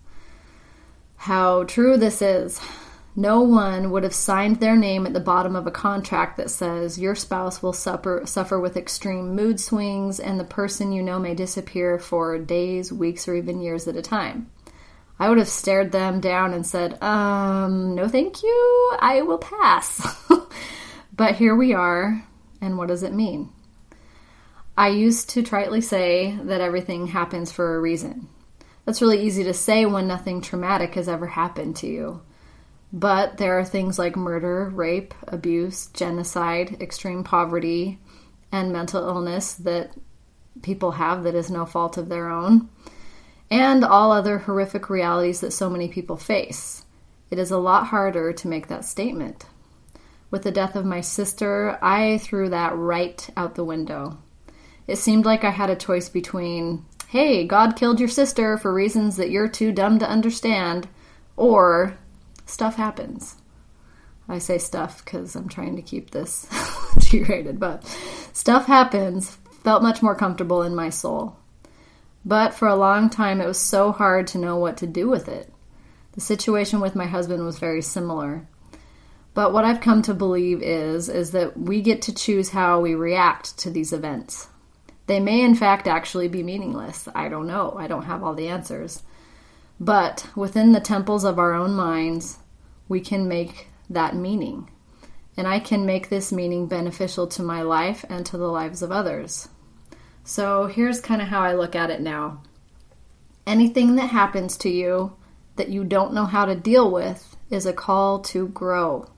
How 1.17 1.63
true 1.65 1.95
this 1.95 2.23
is. 2.23 2.59
No 3.17 3.41
one 3.41 3.91
would 3.91 4.03
have 4.03 4.13
signed 4.13 4.59
their 4.59 4.75
name 4.75 5.05
at 5.05 5.13
the 5.13 5.21
bottom 5.21 5.55
of 5.55 5.65
a 5.65 5.71
contract 5.71 6.35
that 6.35 6.49
says 6.49 6.99
your 6.99 7.15
spouse 7.15 7.63
will 7.63 7.71
suffer, 7.71 8.23
suffer 8.25 8.59
with 8.59 8.75
extreme 8.75 9.33
mood 9.33 9.59
swings 9.61 10.19
and 10.19 10.37
the 10.37 10.43
person 10.43 10.91
you 10.91 11.01
know 11.01 11.17
may 11.17 11.33
disappear 11.33 11.97
for 11.97 12.37
days, 12.37 12.91
weeks, 12.91 13.25
or 13.27 13.35
even 13.35 13.61
years 13.61 13.87
at 13.87 13.95
a 13.95 14.01
time. 14.01 14.51
I 15.17 15.29
would 15.29 15.37
have 15.37 15.47
stared 15.47 15.93
them 15.93 16.19
down 16.19 16.53
and 16.53 16.67
said, 16.67 17.01
um, 17.01 17.95
no 17.95 18.09
thank 18.09 18.43
you, 18.43 18.91
I 18.99 19.21
will 19.21 19.37
pass. 19.37 20.05
but 21.15 21.35
here 21.35 21.55
we 21.55 21.73
are, 21.73 22.21
and 22.59 22.77
what 22.77 22.89
does 22.89 23.03
it 23.03 23.13
mean? 23.13 23.49
I 24.77 24.89
used 24.89 25.29
to 25.29 25.41
tritely 25.41 25.81
say 25.81 26.37
that 26.43 26.59
everything 26.59 27.07
happens 27.07 27.49
for 27.49 27.77
a 27.77 27.79
reason. 27.79 28.27
That's 28.83 29.01
really 29.01 29.21
easy 29.21 29.45
to 29.45 29.53
say 29.53 29.85
when 29.85 30.05
nothing 30.05 30.41
traumatic 30.41 30.95
has 30.95 31.07
ever 31.07 31.27
happened 31.27 31.77
to 31.77 31.87
you. 31.87 32.21
But 32.95 33.35
there 33.35 33.59
are 33.59 33.65
things 33.65 33.99
like 33.99 34.15
murder, 34.15 34.71
rape, 34.73 35.13
abuse, 35.27 35.87
genocide, 35.87 36.77
extreme 36.81 37.25
poverty, 37.25 37.99
and 38.53 38.71
mental 38.71 39.05
illness 39.05 39.53
that 39.55 39.91
people 40.61 40.91
have 40.91 41.23
that 41.23 41.35
is 41.35 41.51
no 41.51 41.65
fault 41.65 41.97
of 41.97 42.07
their 42.07 42.29
own, 42.29 42.69
and 43.51 43.83
all 43.83 44.13
other 44.13 44.37
horrific 44.37 44.89
realities 44.89 45.41
that 45.41 45.51
so 45.51 45.69
many 45.69 45.89
people 45.89 46.15
face. 46.15 46.85
It 47.29 47.37
is 47.37 47.51
a 47.51 47.57
lot 47.57 47.87
harder 47.87 48.31
to 48.31 48.47
make 48.47 48.67
that 48.67 48.85
statement. 48.85 49.45
With 50.31 50.43
the 50.43 50.51
death 50.51 50.77
of 50.77 50.85
my 50.85 51.01
sister, 51.01 51.77
I 51.81 52.19
threw 52.19 52.47
that 52.47 52.77
right 52.77 53.29
out 53.35 53.55
the 53.55 53.65
window. 53.65 54.19
It 54.87 54.99
seemed 54.99 55.25
like 55.25 55.43
I 55.43 55.49
had 55.49 55.69
a 55.69 55.75
choice 55.75 56.07
between, 56.07 56.85
hey, 57.09 57.45
God 57.45 57.75
killed 57.75 57.99
your 57.99 58.07
sister 58.07 58.57
for 58.57 58.73
reasons 58.73 59.17
that 59.17 59.31
you're 59.31 59.49
too 59.49 59.73
dumb 59.73 59.99
to 59.99 60.09
understand, 60.09 60.87
or 61.35 61.97
stuff 62.45 62.75
happens. 62.75 63.35
I 64.27 64.39
say 64.39 64.57
stuff 64.57 65.03
because 65.03 65.35
I'm 65.35 65.49
trying 65.49 65.75
to 65.75 65.81
keep 65.81 66.11
this 66.11 66.47
G 66.99 67.23
rated, 67.23 67.59
but 67.59 67.83
stuff 68.33 68.65
happens 68.65 69.37
felt 69.63 69.83
much 69.83 70.01
more 70.01 70.15
comfortable 70.15 70.61
in 70.61 70.75
my 70.75 70.89
soul. 70.89 71.35
But 72.23 72.53
for 72.53 72.67
a 72.67 72.75
long 72.75 73.09
time, 73.09 73.41
it 73.41 73.47
was 73.47 73.59
so 73.59 73.91
hard 73.91 74.27
to 74.27 74.37
know 74.37 74.57
what 74.57 74.77
to 74.77 74.87
do 74.87 75.09
with 75.09 75.27
it. 75.27 75.51
The 76.13 76.21
situation 76.21 76.79
with 76.79 76.95
my 76.95 77.05
husband 77.05 77.43
was 77.43 77.59
very 77.59 77.81
similar. 77.81 78.47
But 79.33 79.53
what 79.53 79.65
I've 79.65 79.81
come 79.81 80.01
to 80.03 80.13
believe 80.13 80.61
is 80.63 81.09
is 81.09 81.31
that 81.31 81.59
we 81.59 81.81
get 81.81 82.03
to 82.03 82.15
choose 82.15 82.49
how 82.49 82.79
we 82.79 82.95
react 82.95 83.57
to 83.59 83.69
these 83.69 83.91
events. 83.91 84.47
They 85.07 85.19
may 85.19 85.41
in 85.41 85.55
fact 85.55 85.87
actually 85.87 86.29
be 86.29 86.41
meaningless. 86.41 87.07
I 87.13 87.27
don't 87.27 87.47
know. 87.47 87.75
I 87.77 87.87
don't 87.87 88.05
have 88.05 88.23
all 88.23 88.33
the 88.33 88.47
answers. 88.47 89.03
But 89.79 90.29
within 90.35 90.71
the 90.71 90.79
temples 90.79 91.23
of 91.23 91.37
our 91.37 91.53
own 91.53 91.73
minds, 91.73 92.39
we 92.87 93.01
can 93.01 93.27
make 93.27 93.69
that 93.89 94.15
meaning. 94.15 94.69
And 95.37 95.47
I 95.47 95.59
can 95.59 95.85
make 95.85 96.09
this 96.09 96.31
meaning 96.31 96.67
beneficial 96.67 97.27
to 97.27 97.43
my 97.43 97.61
life 97.61 98.05
and 98.09 98.25
to 98.27 98.37
the 98.37 98.47
lives 98.47 98.81
of 98.81 98.91
others. 98.91 99.49
So 100.23 100.67
here's 100.67 101.01
kind 101.01 101.21
of 101.21 101.27
how 101.27 101.41
I 101.41 101.53
look 101.53 101.75
at 101.75 101.89
it 101.89 102.01
now. 102.01 102.41
Anything 103.45 103.95
that 103.95 104.09
happens 104.09 104.57
to 104.57 104.69
you 104.69 105.17
that 105.55 105.69
you 105.69 105.83
don't 105.83 106.13
know 106.13 106.25
how 106.25 106.45
to 106.45 106.55
deal 106.55 106.89
with 106.89 107.35
is 107.49 107.65
a 107.65 107.73
call 107.73 108.19
to 108.19 108.47
grow. 108.47 109.09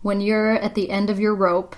When 0.00 0.20
you're 0.20 0.52
at 0.52 0.74
the 0.74 0.90
end 0.90 1.10
of 1.10 1.20
your 1.20 1.34
rope, 1.34 1.76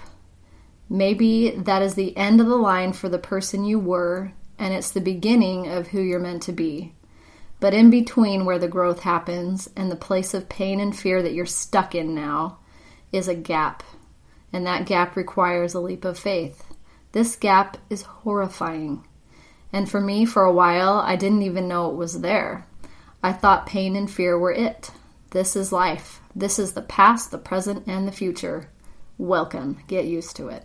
maybe 0.89 1.51
that 1.51 1.83
is 1.83 1.95
the 1.95 2.17
end 2.17 2.41
of 2.41 2.47
the 2.47 2.57
line 2.57 2.93
for 2.93 3.09
the 3.09 3.19
person 3.19 3.65
you 3.65 3.79
were, 3.79 4.33
and 4.59 4.75
it's 4.75 4.91
the 4.91 5.01
beginning 5.01 5.69
of 5.69 5.89
who 5.89 6.01
you're 6.01 6.21
meant 6.21 6.43
to 6.45 6.53
be. 6.53 6.95
But 7.59 7.75
in 7.75 7.91
between 7.91 8.45
where 8.45 8.59
the 8.59 8.69
growth 8.69 9.01
happens 9.01 9.69
and 9.77 9.91
the 9.91 9.97
place 9.97 10.35
of 10.35 10.49
pain 10.49 10.79
and 10.79 10.97
fear 10.97 11.23
that 11.23 11.33
you're 11.33 11.47
stuck 11.47 11.95
in 11.95 12.15
now 12.15 12.59
is 13.13 13.29
a 13.29 13.35
gap. 13.35 13.83
And 14.53 14.67
that 14.67 14.87
gap 14.87 15.17
requires 15.17 15.75
a 15.75 15.81
leap 15.81 16.05
of 16.05 16.19
faith. 16.19 16.65
This 17.13 17.37
gap 17.37 17.79
is 17.89 18.03
horrifying. 18.03 19.05
And 19.73 19.91
for 19.91 20.01
me, 20.01 20.25
for 20.27 20.45
a 20.45 20.53
while, 20.53 20.99
I 20.99 21.17
didn't 21.17 21.43
even 21.43 21.69
know 21.69 21.91
it 21.91 21.97
was 21.97 22.21
there. 22.21 22.67
I 23.23 23.33
thought 23.33 23.67
pain 23.67 23.97
and 23.97 24.11
fear 24.11 24.39
were 24.39 24.53
it. 24.53 24.91
This 25.31 25.57
is 25.57 25.73
life. 25.73 26.21
This 26.35 26.59
is 26.59 26.75
the 26.75 26.83
past, 26.83 27.31
the 27.31 27.39
present, 27.39 27.87
and 27.87 28.07
the 28.07 28.13
future. 28.13 28.71
Welcome. 29.19 29.79
Get 29.87 30.05
used 30.05 30.37
to 30.37 30.49
it. 30.49 30.65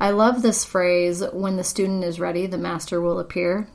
I 0.00 0.10
love 0.10 0.40
this 0.40 0.64
phrase 0.64 1.22
when 1.32 1.56
the 1.56 1.64
student 1.64 2.02
is 2.04 2.18
ready, 2.18 2.46
the 2.46 2.58
master 2.58 3.00
will 3.00 3.18
appear. 3.18 3.68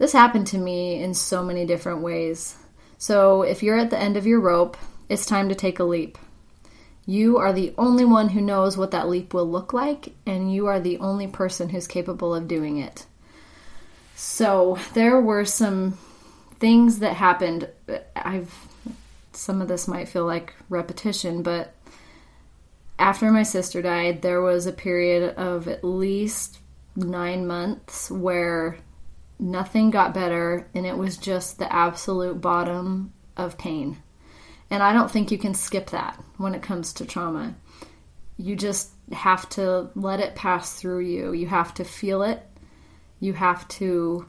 This 0.00 0.12
happened 0.12 0.46
to 0.46 0.58
me 0.58 1.02
in 1.02 1.12
so 1.12 1.44
many 1.44 1.66
different 1.66 2.00
ways. 2.00 2.56
So, 2.96 3.42
if 3.42 3.62
you're 3.62 3.76
at 3.76 3.90
the 3.90 3.98
end 3.98 4.16
of 4.16 4.26
your 4.26 4.40
rope, 4.40 4.78
it's 5.10 5.26
time 5.26 5.50
to 5.50 5.54
take 5.54 5.78
a 5.78 5.84
leap. 5.84 6.16
You 7.04 7.36
are 7.36 7.52
the 7.52 7.74
only 7.76 8.06
one 8.06 8.30
who 8.30 8.40
knows 8.40 8.78
what 8.78 8.92
that 8.92 9.10
leap 9.10 9.34
will 9.34 9.44
look 9.44 9.74
like, 9.74 10.14
and 10.24 10.50
you 10.50 10.68
are 10.68 10.80
the 10.80 10.96
only 11.00 11.26
person 11.26 11.68
who's 11.68 11.86
capable 11.86 12.34
of 12.34 12.48
doing 12.48 12.78
it. 12.78 13.04
So, 14.16 14.78
there 14.94 15.20
were 15.20 15.44
some 15.44 15.98
things 16.58 17.00
that 17.00 17.16
happened. 17.16 17.68
I've 18.16 18.68
some 19.32 19.60
of 19.60 19.68
this 19.68 19.86
might 19.86 20.08
feel 20.08 20.24
like 20.24 20.54
repetition, 20.70 21.42
but 21.42 21.74
after 22.98 23.30
my 23.30 23.42
sister 23.42 23.82
died, 23.82 24.22
there 24.22 24.40
was 24.40 24.64
a 24.66 24.72
period 24.72 25.34
of 25.36 25.68
at 25.68 25.84
least 25.84 26.58
nine 26.96 27.46
months 27.46 28.10
where 28.10 28.78
nothing 29.40 29.90
got 29.90 30.14
better 30.14 30.68
and 30.74 30.86
it 30.86 30.96
was 30.96 31.16
just 31.16 31.58
the 31.58 31.72
absolute 31.72 32.40
bottom 32.40 33.12
of 33.36 33.58
pain. 33.58 34.02
And 34.70 34.82
I 34.82 34.92
don't 34.92 35.10
think 35.10 35.30
you 35.30 35.38
can 35.38 35.54
skip 35.54 35.90
that 35.90 36.22
when 36.36 36.54
it 36.54 36.62
comes 36.62 36.92
to 36.94 37.04
trauma. 37.04 37.56
You 38.36 38.54
just 38.54 38.90
have 39.12 39.48
to 39.50 39.90
let 39.94 40.20
it 40.20 40.36
pass 40.36 40.74
through 40.74 41.00
you. 41.00 41.32
You 41.32 41.48
have 41.48 41.74
to 41.74 41.84
feel 41.84 42.22
it. 42.22 42.46
You 43.18 43.32
have 43.32 43.66
to 43.68 44.26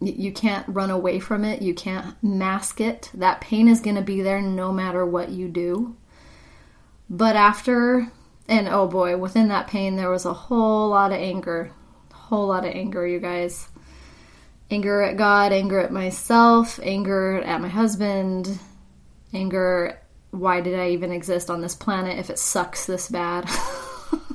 you 0.00 0.30
can't 0.30 0.66
run 0.68 0.90
away 0.90 1.18
from 1.18 1.44
it. 1.44 1.62
You 1.62 1.74
can't 1.74 2.22
mask 2.22 2.80
it. 2.80 3.10
That 3.14 3.40
pain 3.40 3.66
is 3.66 3.80
going 3.80 3.96
to 3.96 4.02
be 4.02 4.20
there 4.20 4.42
no 4.42 4.70
matter 4.70 5.06
what 5.06 5.30
you 5.30 5.48
do. 5.48 5.96
But 7.08 7.34
after, 7.34 8.12
and 8.46 8.68
oh 8.68 8.86
boy, 8.88 9.16
within 9.16 9.48
that 9.48 9.68
pain, 9.68 9.96
there 9.96 10.10
was 10.10 10.26
a 10.26 10.34
whole 10.34 10.90
lot 10.90 11.12
of 11.12 11.18
anger. 11.18 11.72
Whole 12.26 12.48
lot 12.48 12.64
of 12.64 12.74
anger, 12.74 13.06
you 13.06 13.20
guys. 13.20 13.68
Anger 14.68 15.02
at 15.02 15.16
God, 15.16 15.52
anger 15.52 15.78
at 15.78 15.92
myself, 15.92 16.80
anger 16.82 17.40
at 17.40 17.60
my 17.60 17.68
husband, 17.68 18.58
anger 19.32 20.00
why 20.32 20.60
did 20.60 20.76
I 20.76 20.90
even 20.90 21.12
exist 21.12 21.50
on 21.50 21.60
this 21.60 21.76
planet 21.76 22.18
if 22.18 22.30
it 22.30 22.38
sucks 22.40 22.84
this 22.84 23.08
bad? 23.08 23.48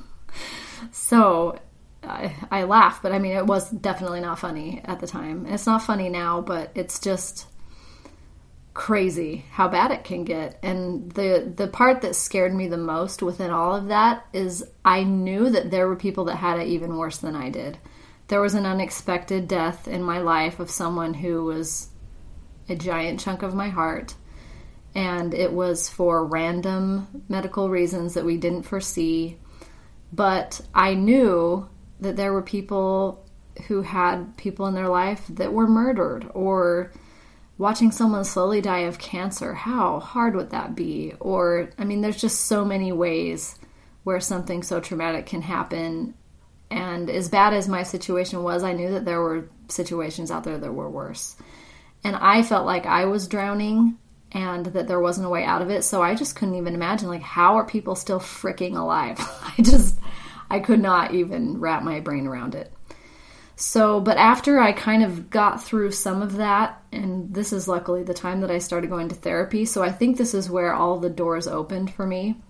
so 0.91 1.59
I, 2.01 2.33
I 2.49 2.63
laugh, 2.63 3.01
but 3.01 3.11
I 3.11 3.19
mean, 3.19 3.35
it 3.35 3.45
was 3.45 3.69
definitely 3.69 4.21
not 4.21 4.39
funny 4.39 4.81
at 4.85 5.01
the 5.01 5.07
time. 5.07 5.45
It's 5.45 5.65
not 5.65 5.83
funny 5.83 6.07
now, 6.07 6.39
but 6.39 6.71
it's 6.75 6.99
just 6.99 7.45
crazy 8.81 9.45
how 9.51 9.67
bad 9.67 9.91
it 9.91 10.03
can 10.03 10.23
get. 10.23 10.57
And 10.63 11.11
the 11.11 11.53
the 11.55 11.67
part 11.67 12.01
that 12.01 12.15
scared 12.15 12.51
me 12.51 12.67
the 12.67 12.77
most 12.77 13.21
within 13.21 13.51
all 13.51 13.75
of 13.75 13.89
that 13.89 14.25
is 14.33 14.65
I 14.83 15.03
knew 15.03 15.51
that 15.51 15.69
there 15.69 15.87
were 15.87 15.95
people 15.95 16.25
that 16.25 16.37
had 16.37 16.57
it 16.57 16.65
even 16.65 16.97
worse 16.97 17.17
than 17.17 17.35
I 17.35 17.51
did. 17.51 17.77
There 18.27 18.41
was 18.41 18.55
an 18.55 18.65
unexpected 18.65 19.47
death 19.47 19.87
in 19.87 20.01
my 20.01 20.17
life 20.17 20.59
of 20.59 20.71
someone 20.71 21.13
who 21.13 21.43
was 21.43 21.89
a 22.69 22.75
giant 22.75 23.19
chunk 23.19 23.43
of 23.43 23.53
my 23.53 23.69
heart. 23.69 24.15
And 24.95 25.35
it 25.35 25.53
was 25.53 25.87
for 25.87 26.25
random 26.25 27.23
medical 27.29 27.69
reasons 27.69 28.15
that 28.15 28.25
we 28.25 28.37
didn't 28.37 28.63
foresee. 28.63 29.37
But 30.11 30.59
I 30.73 30.95
knew 30.95 31.69
that 31.99 32.15
there 32.15 32.33
were 32.33 32.41
people 32.41 33.29
who 33.67 33.83
had 33.83 34.35
people 34.37 34.65
in 34.65 34.73
their 34.73 34.89
life 34.89 35.23
that 35.29 35.53
were 35.53 35.67
murdered 35.67 36.31
or 36.33 36.91
watching 37.61 37.91
someone 37.91 38.25
slowly 38.25 38.59
die 38.59 38.79
of 38.79 38.97
cancer 38.97 39.53
how 39.53 39.99
hard 39.99 40.35
would 40.35 40.49
that 40.49 40.75
be? 40.75 41.13
Or 41.19 41.69
i 41.77 41.83
mean 41.85 42.01
there's 42.01 42.19
just 42.19 42.41
so 42.47 42.65
many 42.65 42.91
ways 42.91 43.55
where 44.03 44.19
something 44.19 44.63
so 44.63 44.79
traumatic 44.79 45.27
can 45.27 45.43
happen. 45.43 46.15
And 46.71 47.07
as 47.09 47.29
bad 47.29 47.53
as 47.53 47.67
my 47.67 47.83
situation 47.83 48.41
was 48.41 48.63
i 48.63 48.73
knew 48.73 48.89
that 48.91 49.05
there 49.05 49.21
were 49.21 49.47
situations 49.67 50.31
out 50.31 50.43
there 50.43 50.57
that 50.57 50.73
were 50.73 50.89
worse. 50.89 51.35
And 52.03 52.15
i 52.15 52.41
felt 52.41 52.65
like 52.65 52.87
i 52.87 53.05
was 53.05 53.27
drowning 53.27 53.95
and 54.31 54.65
that 54.65 54.87
there 54.87 54.99
wasn't 54.99 55.27
a 55.27 55.29
way 55.29 55.43
out 55.43 55.61
of 55.61 55.69
it. 55.69 55.83
So 55.83 56.01
i 56.01 56.15
just 56.15 56.35
couldn't 56.35 56.55
even 56.55 56.73
imagine 56.73 57.09
like 57.09 57.21
how 57.21 57.57
are 57.57 57.65
people 57.65 57.95
still 57.95 58.19
freaking 58.19 58.75
alive? 58.75 59.19
I 59.57 59.61
just 59.61 59.99
I 60.49 60.59
could 60.59 60.81
not 60.81 61.13
even 61.13 61.59
wrap 61.59 61.83
my 61.83 61.99
brain 61.99 62.25
around 62.25 62.55
it. 62.55 62.73
So, 63.61 63.99
but 64.01 64.17
after 64.17 64.59
I 64.59 64.71
kind 64.71 65.03
of 65.03 65.29
got 65.29 65.63
through 65.63 65.91
some 65.91 66.23
of 66.23 66.37
that, 66.37 66.81
and 66.91 67.31
this 67.31 67.53
is 67.53 67.67
luckily 67.67 68.01
the 68.01 68.11
time 68.11 68.41
that 68.41 68.49
I 68.49 68.57
started 68.57 68.89
going 68.89 69.09
to 69.09 69.15
therapy, 69.15 69.65
so 69.65 69.83
I 69.83 69.91
think 69.91 70.17
this 70.17 70.33
is 70.33 70.49
where 70.49 70.73
all 70.73 70.97
the 70.97 71.11
doors 71.11 71.47
opened 71.47 71.93
for 71.93 72.07
me. 72.07 72.41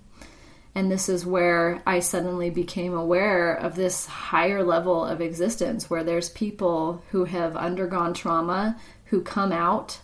And 0.73 0.89
this 0.89 1.09
is 1.09 1.25
where 1.25 1.83
I 1.85 1.99
suddenly 1.99 2.49
became 2.49 2.93
aware 2.93 3.53
of 3.53 3.75
this 3.75 4.05
higher 4.05 4.63
level 4.63 5.03
of 5.03 5.19
existence 5.19 5.89
where 5.89 6.05
there's 6.05 6.29
people 6.29 7.03
who 7.11 7.25
have 7.25 7.57
undergone 7.57 8.13
trauma 8.13 8.79
who 9.07 9.21
come 9.21 9.51
out 9.51 9.99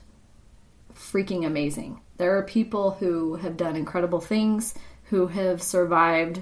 freaking 0.94 1.46
amazing. 1.46 2.02
There 2.18 2.38
are 2.38 2.44
people 2.44 2.92
who 2.92 3.36
have 3.36 3.56
done 3.56 3.78
incredible 3.78 4.20
things, 4.20 4.74
who 5.06 5.28
have 5.28 5.64
survived 5.64 6.42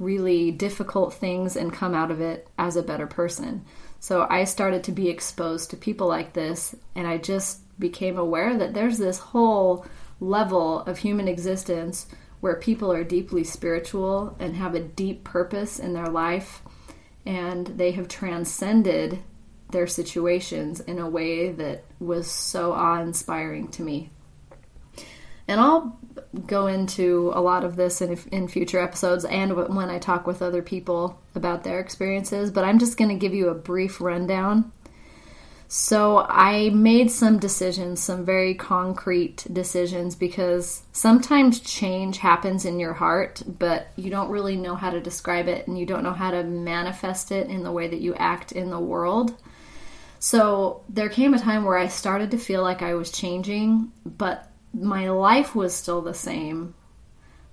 really 0.00 0.50
difficult 0.50 1.14
things 1.14 1.54
and 1.54 1.72
come 1.72 1.94
out 1.94 2.10
of 2.10 2.20
it 2.20 2.48
as 2.58 2.74
a 2.74 2.82
better 2.82 3.06
person. 3.06 3.64
So 4.02 4.26
I 4.28 4.42
started 4.42 4.82
to 4.84 4.92
be 4.92 5.08
exposed 5.08 5.70
to 5.70 5.76
people 5.76 6.08
like 6.08 6.32
this, 6.32 6.74
and 6.96 7.06
I 7.06 7.18
just 7.18 7.60
became 7.78 8.18
aware 8.18 8.58
that 8.58 8.74
there's 8.74 8.98
this 8.98 9.18
whole 9.18 9.86
level 10.18 10.80
of 10.80 10.98
human 10.98 11.28
existence 11.28 12.08
where 12.40 12.56
people 12.56 12.90
are 12.90 13.04
deeply 13.04 13.44
spiritual 13.44 14.34
and 14.40 14.56
have 14.56 14.74
a 14.74 14.80
deep 14.80 15.22
purpose 15.22 15.78
in 15.78 15.92
their 15.92 16.08
life, 16.08 16.62
and 17.24 17.68
they 17.68 17.92
have 17.92 18.08
transcended 18.08 19.20
their 19.70 19.86
situations 19.86 20.80
in 20.80 20.98
a 20.98 21.08
way 21.08 21.52
that 21.52 21.84
was 22.00 22.28
so 22.28 22.72
awe 22.72 23.00
inspiring 23.00 23.68
to 23.68 23.84
me. 23.84 24.10
And 25.46 25.60
I'll 25.60 25.96
go 26.46 26.66
into 26.66 27.30
a 27.34 27.40
lot 27.40 27.64
of 27.64 27.76
this 27.76 28.00
in, 28.00 28.18
in 28.30 28.48
future 28.48 28.80
episodes 28.80 29.24
and 29.24 29.54
when 29.74 29.90
I 29.90 29.98
talk 29.98 30.26
with 30.26 30.40
other 30.40 30.62
people 30.62 31.20
about 31.34 31.62
their 31.62 31.78
experiences, 31.78 32.50
but 32.50 32.64
I'm 32.64 32.78
just 32.78 32.96
going 32.96 33.10
to 33.10 33.16
give 33.16 33.34
you 33.34 33.48
a 33.48 33.54
brief 33.54 34.00
rundown. 34.00 34.72
So, 35.74 36.18
I 36.28 36.68
made 36.68 37.10
some 37.10 37.38
decisions, 37.38 38.02
some 38.02 38.26
very 38.26 38.52
concrete 38.52 39.46
decisions, 39.50 40.14
because 40.14 40.82
sometimes 40.92 41.60
change 41.60 42.18
happens 42.18 42.66
in 42.66 42.78
your 42.78 42.92
heart, 42.92 43.42
but 43.46 43.86
you 43.96 44.10
don't 44.10 44.28
really 44.28 44.54
know 44.54 44.74
how 44.74 44.90
to 44.90 45.00
describe 45.00 45.48
it 45.48 45.66
and 45.66 45.78
you 45.78 45.86
don't 45.86 46.02
know 46.02 46.12
how 46.12 46.30
to 46.30 46.44
manifest 46.44 47.32
it 47.32 47.48
in 47.48 47.62
the 47.62 47.72
way 47.72 47.88
that 47.88 48.02
you 48.02 48.14
act 48.16 48.52
in 48.52 48.68
the 48.68 48.78
world. 48.78 49.34
So, 50.18 50.82
there 50.90 51.08
came 51.08 51.32
a 51.32 51.38
time 51.38 51.64
where 51.64 51.78
I 51.78 51.88
started 51.88 52.32
to 52.32 52.38
feel 52.38 52.60
like 52.60 52.82
I 52.82 52.92
was 52.92 53.10
changing, 53.10 53.92
but 54.04 54.51
my 54.72 55.10
life 55.10 55.54
was 55.54 55.74
still 55.74 56.00
the 56.00 56.14
same, 56.14 56.74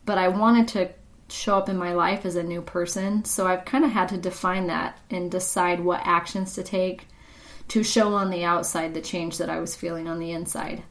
but 0.06 0.18
I 0.18 0.30
wanted 0.30 0.68
to 0.70 0.90
show 1.30 1.58
up 1.58 1.70
in 1.70 1.78
my 1.78 1.94
life 1.94 2.26
as 2.26 2.36
a 2.36 2.44
new 2.44 2.62
person. 2.62 3.26
So 3.26 3.46
I've 3.48 3.66
kind 3.66 3.86
of 3.86 3.92
had 3.92 4.10
to 4.10 4.18
define 4.18 4.68
that 4.68 4.98
and 5.10 5.30
decide 5.30 5.80
what 5.80 6.02
actions 6.04 6.56
to 6.56 6.64
take 6.64 7.08
to 7.70 7.84
show 7.84 8.14
on 8.16 8.32
the 8.32 8.44
outside 8.44 8.94
the 8.94 9.02
change 9.02 9.38
that 9.38 9.50
I 9.50 9.60
was 9.60 9.76
feeling 9.76 10.08
on 10.08 10.20
the 10.20 10.32
inside. 10.32 10.84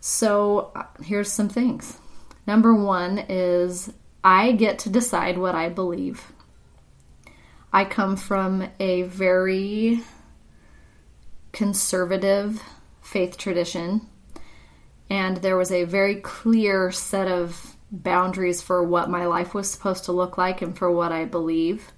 So 0.00 0.72
uh, 0.74 0.84
here's 1.02 1.30
some 1.30 1.48
things. 1.48 1.98
Number 2.46 2.74
one 2.74 3.18
is 3.28 3.92
I 4.24 4.52
get 4.52 4.78
to 4.80 4.90
decide 4.90 5.36
what 5.36 5.54
I 5.54 5.68
believe. 5.68 6.32
I 7.72 7.84
come 7.84 8.16
from 8.16 8.68
a 8.80 9.02
very 9.02 10.00
conservative 11.52 12.62
faith 13.02 13.36
tradition 13.36 14.06
and 15.10 15.38
there 15.38 15.56
was 15.56 15.72
a 15.72 15.84
very 15.84 16.16
clear 16.16 16.90
set 16.90 17.28
of 17.28 17.76
boundaries 17.90 18.60
for 18.60 18.82
what 18.82 19.10
my 19.10 19.26
life 19.26 19.54
was 19.54 19.70
supposed 19.70 20.04
to 20.04 20.12
look 20.12 20.36
like 20.36 20.60
and 20.60 20.76
for 20.76 20.90
what 20.90 21.12
I 21.12 21.24
believe 21.24 21.92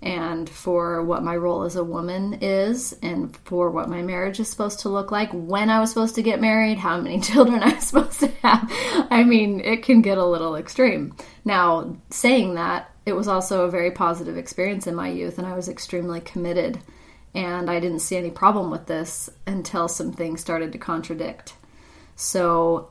and 0.00 0.48
for 0.48 1.02
what 1.02 1.24
my 1.24 1.36
role 1.36 1.64
as 1.64 1.74
a 1.74 1.82
woman 1.82 2.38
is 2.40 2.96
and 3.02 3.36
for 3.38 3.70
what 3.70 3.88
my 3.88 4.00
marriage 4.02 4.38
is 4.38 4.48
supposed 4.48 4.80
to 4.80 4.88
look 4.88 5.10
like, 5.10 5.30
when 5.32 5.70
I 5.70 5.80
was 5.80 5.90
supposed 5.90 6.14
to 6.16 6.22
get 6.22 6.40
married, 6.40 6.78
how 6.78 7.00
many 7.00 7.20
children 7.20 7.62
I 7.62 7.74
was 7.74 7.86
supposed 7.86 8.20
to 8.20 8.28
have. 8.42 8.70
I 9.10 9.24
mean, 9.24 9.60
it 9.60 9.82
can 9.82 10.02
get 10.02 10.18
a 10.18 10.24
little 10.24 10.54
extreme. 10.54 11.16
Now, 11.44 11.96
saying 12.10 12.54
that, 12.54 12.90
it 13.06 13.16
was 13.16 13.26
also 13.26 13.64
a 13.64 13.70
very 13.70 13.90
positive 13.90 14.36
experience 14.36 14.86
in 14.86 14.94
my 14.94 15.08
youth 15.08 15.38
and 15.38 15.46
I 15.46 15.56
was 15.56 15.68
extremely 15.68 16.20
committed 16.20 16.78
and 17.34 17.70
I 17.70 17.80
didn't 17.80 18.00
see 18.00 18.16
any 18.16 18.30
problem 18.30 18.70
with 18.70 18.86
this 18.86 19.30
until 19.46 19.88
some 19.88 20.12
things 20.12 20.40
started 20.40 20.72
to 20.72 20.78
contradict. 20.78 21.54
So 22.20 22.90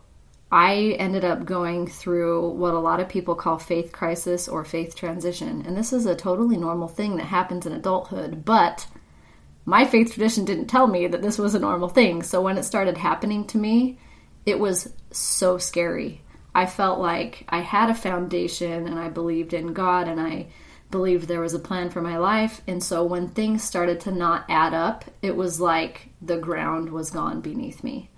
I 0.54 0.96
ended 1.00 1.26
up 1.26 1.44
going 1.44 1.86
through 1.86 2.52
what 2.52 2.74
a 2.74 2.80
lot 2.80 3.02
of 3.02 3.10
people 3.10 3.36
call 3.36 3.60
faith 3.60 3.92
crisis 3.92 4.48
or 4.48 4.64
faith 4.64 4.96
transition. 4.96 5.66
And 5.68 5.76
this 5.76 5.92
is 5.92 6.06
a 6.06 6.16
totally 6.16 6.56
normal 6.56 6.88
thing 6.88 7.18
that 7.18 7.26
happens 7.26 7.66
in 7.66 7.74
adulthood, 7.74 8.46
but 8.46 8.88
my 9.66 9.84
faith 9.84 10.14
tradition 10.14 10.46
didn't 10.46 10.68
tell 10.68 10.88
me 10.88 11.08
that 11.08 11.22
this 11.22 11.38
was 11.38 11.56
a 11.56 11.60
normal 11.60 11.90
thing. 11.90 12.24
So 12.24 12.42
when 12.42 12.58
it 12.58 12.64
started 12.64 12.96
happening 12.96 13.46
to 13.48 13.58
me, 13.58 14.00
it 14.46 14.58
was 14.60 14.94
so 15.12 15.58
scary. 15.58 16.22
I 16.56 16.66
felt 16.66 16.98
like 16.98 17.44
I 17.50 17.60
had 17.60 17.90
a 17.90 17.96
foundation 17.96 18.88
and 18.88 18.98
I 18.98 19.10
believed 19.10 19.54
in 19.54 19.74
God 19.74 20.08
and 20.08 20.22
I 20.22 20.48
believed 20.90 21.28
there 21.28 21.42
was 21.42 21.54
a 21.54 21.60
plan 21.60 21.90
for 21.90 22.02
my 22.02 22.18
life. 22.18 22.62
And 22.66 22.82
so 22.82 23.04
when 23.04 23.28
things 23.28 23.62
started 23.62 24.00
to 24.02 24.12
not 24.12 24.46
add 24.48 24.74
up, 24.74 25.04
it 25.22 25.36
was 25.36 25.60
like 25.60 26.12
the 26.22 26.38
ground 26.38 26.92
was 26.94 27.12
gone 27.12 27.42
beneath 27.42 27.84
me. 27.84 28.10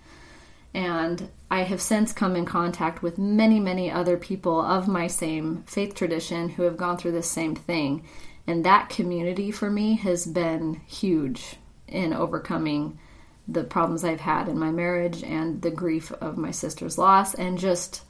And 0.74 1.30
I 1.50 1.64
have 1.64 1.82
since 1.82 2.14
come 2.14 2.36
in 2.36 2.46
contact 2.46 3.02
with 3.02 3.18
many, 3.18 3.60
many 3.60 3.90
other 3.92 4.18
people 4.18 4.62
of 4.62 4.88
my 4.88 5.08
same 5.08 5.64
faith 5.64 5.96
tradition 5.96 6.50
who 6.50 6.64
have 6.64 6.78
gone 6.78 6.98
through 6.98 7.14
the 7.14 7.24
same 7.24 7.56
thing. 7.56 8.06
And 8.46 8.64
that 8.66 8.90
community 8.90 9.52
for 9.52 9.70
me 9.70 9.96
has 9.96 10.26
been 10.26 10.82
huge 10.86 11.56
in 11.88 12.14
overcoming 12.14 13.00
the 13.48 13.64
problems 13.64 14.04
I've 14.04 14.20
had 14.20 14.48
in 14.48 14.60
my 14.60 14.72
marriage 14.72 15.24
and 15.24 15.62
the 15.62 15.72
grief 15.72 16.12
of 16.12 16.38
my 16.38 16.52
sister's 16.52 16.98
loss 17.00 17.34
and 17.34 17.58
just 17.58 18.04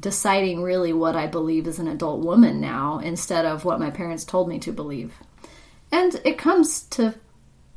deciding 0.00 0.62
really 0.62 0.92
what 0.92 1.16
I 1.16 1.26
believe 1.26 1.66
as 1.66 1.78
an 1.78 1.88
adult 1.88 2.24
woman 2.24 2.60
now 2.60 2.98
instead 2.98 3.46
of 3.46 3.64
what 3.64 3.80
my 3.80 3.90
parents 3.90 4.24
told 4.24 4.48
me 4.48 4.58
to 4.60 4.72
believe. 4.72 5.14
And 5.90 6.20
it 6.24 6.38
comes 6.38 6.82
to 6.82 7.14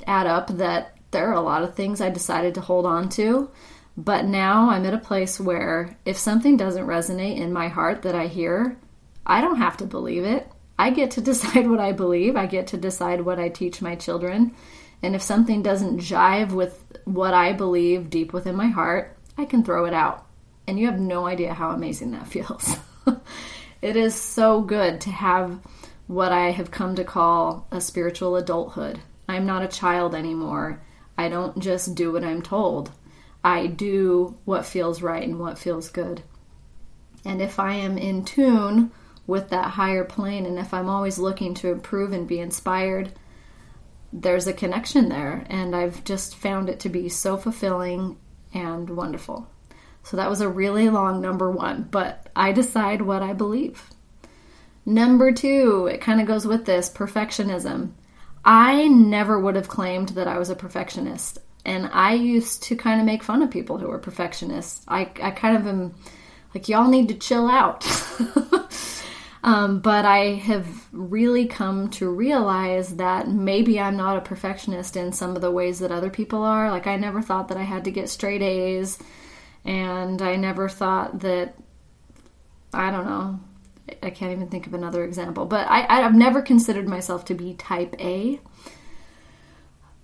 add 0.06 0.28
up 0.28 0.48
that 0.58 0.98
there 1.12 1.30
are 1.30 1.34
a 1.34 1.42
lot 1.42 1.64
of 1.64 1.76
things 1.76 2.02
I 2.02 2.10
decided 2.10 2.56
to 2.56 2.62
hold 2.62 2.86
on 2.86 3.10
to, 3.10 3.50
but 3.98 4.26
now 4.26 4.70
I'm 4.70 4.86
at 4.86 4.94
a 4.94 4.98
place 5.00 5.40
where 5.40 5.98
if 6.06 6.18
something 6.18 6.58
doesn't 6.58 6.88
resonate 6.88 7.38
in 7.38 7.54
my 7.54 7.68
heart 7.68 8.02
that 8.04 8.16
I 8.16 8.28
hear, 8.28 8.78
I 9.26 9.42
don't 9.42 9.58
have 9.58 9.78
to 9.78 9.86
believe 9.86 10.24
it. 10.24 10.48
I 10.80 10.90
get 10.90 11.12
to 11.12 11.22
decide 11.32 11.70
what 11.70 11.80
I 11.80 11.92
believe, 11.92 12.36
I 12.36 12.46
get 12.46 12.68
to 12.68 12.78
decide 12.78 13.22
what 13.22 13.40
I 13.40 13.50
teach 13.50 13.82
my 13.82 13.96
children. 13.96 14.56
And 15.04 15.16
if 15.16 15.22
something 15.22 15.62
doesn't 15.62 16.00
jive 16.00 16.52
with 16.52 16.84
what 17.06 17.34
I 17.34 17.54
believe 17.54 18.10
deep 18.10 18.34
within 18.34 18.56
my 18.56 18.68
heart, 18.68 19.18
I 19.38 19.46
can 19.46 19.64
throw 19.64 19.86
it 19.86 19.94
out 19.94 20.28
and 20.68 20.80
you 20.80 20.86
have 20.86 21.00
no 21.00 21.26
idea 21.26 21.54
how 21.54 21.72
amazing 21.72 22.12
that 22.12 22.28
feels. 22.28 22.76
it 23.82 23.96
is 23.96 24.16
so 24.16 24.62
good 24.62 25.02
to 25.02 25.12
have 25.12 25.60
what 26.08 26.32
I 26.32 26.52
have 26.52 26.72
come 26.72 26.96
to 26.96 27.04
call 27.04 27.68
a 27.72 27.82
spiritual 27.82 28.36
adulthood. 28.36 29.00
I'm 29.28 29.46
not 29.46 29.64
a 29.64 29.68
child 29.68 30.14
anymore. 30.14 30.82
I 31.18 31.30
don't 31.30 31.60
just 31.60 31.96
do 31.96 32.12
what 32.12 32.24
I'm 32.24 32.42
told. 32.42 32.92
I 33.44 33.68
do 33.68 34.38
what 34.46 34.66
feels 34.66 35.02
right 35.02 35.24
and 35.24 35.40
what 35.40 35.58
feels 35.58 35.90
good. 35.90 36.24
And 37.26 37.42
if 37.42 37.60
I 37.60 37.74
am 37.76 37.98
in 37.98 38.26
tune 38.26 38.92
with 39.28 39.50
that 39.50 39.72
higher 39.72 40.04
plane 40.04 40.46
and 40.46 40.60
if 40.60 40.74
I'm 40.74 40.90
always 40.90 41.20
looking 41.20 41.54
to 41.56 41.72
improve 41.72 42.12
and 42.12 42.28
be 42.28 42.40
inspired, 42.40 43.12
there's 44.14 44.48
a 44.48 44.54
connection 44.54 45.10
there. 45.10 45.46
And 45.50 45.76
I've 45.76 46.04
just 46.04 46.36
found 46.36 46.70
it 46.70 46.80
to 46.82 46.90
be 46.90 47.10
so 47.10 47.38
fulfilling 47.38 48.18
and 48.54 48.90
wonderful. 48.90 49.48
So 50.04 50.18
that 50.18 50.30
was 50.30 50.42
a 50.42 50.50
really 50.50 50.90
long 50.90 51.22
number 51.22 51.50
one, 51.50 51.88
but 51.90 52.28
I 52.36 52.52
decide 52.52 53.02
what 53.02 53.22
I 53.22 53.34
believe. 53.34 53.90
Number 54.86 55.32
two, 55.32 55.88
it 55.92 56.02
kind 56.02 56.20
of 56.20 56.28
goes 56.28 56.48
with 56.48 56.66
this 56.66 56.90
perfectionism. 56.90 57.92
I 58.44 58.88
never 58.88 59.40
would 59.40 59.56
have 59.56 59.68
claimed 59.68 60.10
that 60.10 60.28
I 60.28 60.40
was 60.40 60.50
a 60.50 60.56
perfectionist. 60.56 61.38
And 61.66 61.90
I 61.94 62.14
used 62.14 62.64
to 62.64 62.76
kind 62.76 63.00
of 63.00 63.06
make 63.06 63.24
fun 63.24 63.42
of 63.42 63.52
people 63.52 63.78
who 63.78 63.88
were 63.88 64.00
perfectionists. 64.00 64.84
I, 64.88 65.12
I 65.22 65.32
kind 65.32 65.58
of 65.58 65.68
am 65.68 65.96
like, 66.54 66.68
y'all 66.68 66.90
need 66.90 67.08
to 67.10 67.16
chill 67.16 67.48
out. 67.48 67.86
um, 69.44 69.80
but 69.80 70.06
I 70.06 70.34
have 70.34 70.88
really 70.92 71.46
come 71.46 71.90
to 71.92 72.10
realize 72.10 72.96
that 72.96 73.28
maybe 73.28 73.80
I'm 73.80 73.96
not 73.96 74.18
a 74.18 74.22
perfectionist 74.22 74.98
in 74.98 75.14
some 75.14 75.36
of 75.36 75.42
the 75.42 75.52
ways 75.52 75.80
that 75.80 75.92
other 75.92 76.10
people 76.10 76.44
are. 76.44 76.72
Like, 76.72 76.88
I 76.88 76.96
never 76.96 77.22
thought 77.22 77.48
that 77.50 77.58
I 77.58 77.64
had 77.64 77.84
to 77.86 77.92
get 77.92 78.10
straight 78.10 78.42
A's 78.42 78.98
and 79.64 80.22
I 80.22 80.36
never 80.36 80.68
thought 80.68 81.20
that 81.20 81.56
I 82.74 82.92
don't 82.92 83.06
know. 83.06 83.40
I 84.02 84.10
can't 84.10 84.32
even 84.32 84.48
think 84.48 84.68
of 84.68 84.74
another 84.74 85.04
example, 85.04 85.46
but 85.46 85.68
I, 85.70 86.04
I've 86.04 86.16
never 86.16 86.42
considered 86.42 86.88
myself 86.88 87.26
to 87.26 87.34
be 87.34 87.54
type 87.56 87.96
A. 88.00 88.40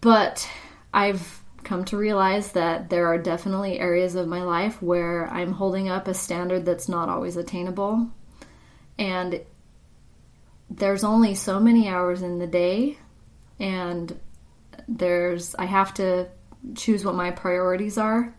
But 0.02 0.48
I've 0.94 1.37
come 1.68 1.84
to 1.86 1.98
realize 1.98 2.54
that 2.54 2.90
there 2.90 3.08
are 3.08 3.18
definitely 3.18 3.78
areas 3.80 4.16
of 4.16 4.28
my 4.28 4.42
life 4.42 4.82
where 4.82 5.28
I'm 5.28 5.52
holding 5.52 5.90
up 5.90 6.08
a 6.08 6.14
standard 6.14 6.66
that's 6.66 6.88
not 6.88 7.10
always 7.10 7.36
attainable. 7.36 8.10
And 8.98 9.42
there's 10.70 11.04
only 11.04 11.36
so 11.36 11.60
many 11.60 11.90
hours 11.90 12.22
in 12.22 12.40
the 12.40 12.48
day, 12.48 12.98
and 13.60 14.18
there's, 14.88 15.56
I 15.56 15.66
have 15.66 15.94
to 15.96 16.30
choose 16.76 17.04
what 17.04 17.16
my 17.16 17.32
priorities 17.32 17.98
are. 17.98 18.34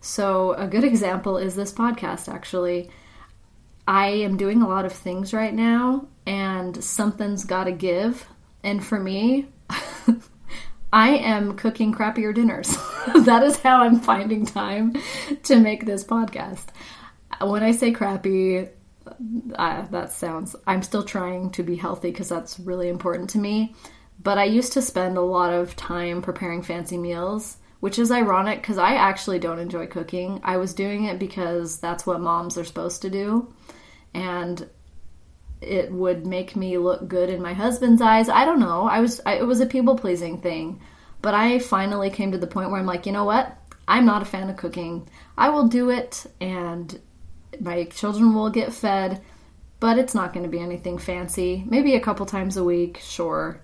So, 0.00 0.54
a 0.54 0.66
good 0.66 0.84
example 0.92 1.36
is 1.36 1.54
this 1.54 1.72
podcast, 1.72 2.32
actually. 2.32 2.90
I 3.86 4.06
am 4.08 4.38
doing 4.38 4.62
a 4.62 4.68
lot 4.68 4.86
of 4.86 4.92
things 4.92 5.34
right 5.34 5.52
now, 5.52 6.08
and 6.26 6.82
something's 6.82 7.44
got 7.44 7.64
to 7.64 7.72
give. 7.72 8.26
And 8.62 8.82
for 8.82 8.98
me, 8.98 9.48
I 10.94 11.16
am 11.16 11.56
cooking 11.56 11.92
crappier 11.92 12.32
dinners. 12.32 12.68
that 13.24 13.42
is 13.42 13.58
how 13.58 13.82
I'm 13.82 13.98
finding 13.98 14.46
time 14.46 14.94
to 15.42 15.56
make 15.58 15.84
this 15.84 16.04
podcast. 16.04 16.66
When 17.40 17.64
I 17.64 17.72
say 17.72 17.90
crappy, 17.90 18.68
uh, 19.56 19.86
that 19.90 20.12
sounds, 20.12 20.54
I'm 20.68 20.84
still 20.84 21.02
trying 21.02 21.50
to 21.50 21.64
be 21.64 21.74
healthy 21.74 22.12
because 22.12 22.28
that's 22.28 22.60
really 22.60 22.88
important 22.88 23.28
to 23.30 23.38
me. 23.38 23.74
But 24.22 24.38
I 24.38 24.44
used 24.44 24.72
to 24.74 24.82
spend 24.82 25.16
a 25.16 25.22
lot 25.22 25.52
of 25.52 25.74
time 25.74 26.22
preparing 26.22 26.62
fancy 26.62 26.96
meals 26.96 27.56
which 27.80 27.98
is 27.98 28.10
ironic 28.10 28.62
because 28.62 28.78
I 28.78 28.94
actually 28.94 29.38
don't 29.38 29.58
enjoy 29.58 29.86
cooking. 29.88 30.40
I 30.42 30.56
was 30.56 30.72
doing 30.72 31.04
it 31.04 31.18
because 31.18 31.80
that's 31.80 32.06
what 32.06 32.18
moms 32.18 32.56
are 32.56 32.64
supposed 32.64 33.02
to 33.02 33.10
do. 33.10 33.52
And 34.14 34.70
it 35.64 35.92
would 35.92 36.26
make 36.26 36.56
me 36.56 36.78
look 36.78 37.08
good 37.08 37.30
in 37.30 37.42
my 37.42 37.52
husband's 37.52 38.02
eyes. 38.02 38.28
I 38.28 38.44
don't 38.44 38.60
know. 38.60 38.86
I 38.86 39.00
was 39.00 39.20
I, 39.24 39.34
it 39.34 39.46
was 39.46 39.60
a 39.60 39.66
people 39.66 39.96
pleasing 39.96 40.40
thing. 40.40 40.80
But 41.22 41.34
I 41.34 41.58
finally 41.58 42.10
came 42.10 42.32
to 42.32 42.38
the 42.38 42.46
point 42.46 42.70
where 42.70 42.78
I'm 42.78 42.86
like, 42.86 43.06
you 43.06 43.12
know 43.12 43.24
what? 43.24 43.56
I'm 43.88 44.04
not 44.04 44.22
a 44.22 44.26
fan 44.26 44.50
of 44.50 44.56
cooking. 44.56 45.08
I 45.38 45.48
will 45.48 45.68
do 45.68 45.90
it 45.90 46.26
and 46.40 47.00
my 47.60 47.84
children 47.84 48.34
will 48.34 48.50
get 48.50 48.72
fed, 48.72 49.22
but 49.80 49.98
it's 49.98 50.14
not 50.14 50.32
going 50.32 50.44
to 50.44 50.50
be 50.50 50.60
anything 50.60 50.98
fancy. 50.98 51.64
Maybe 51.66 51.94
a 51.94 52.00
couple 52.00 52.26
times 52.26 52.56
a 52.56 52.64
week, 52.64 53.00
sure. 53.02 53.60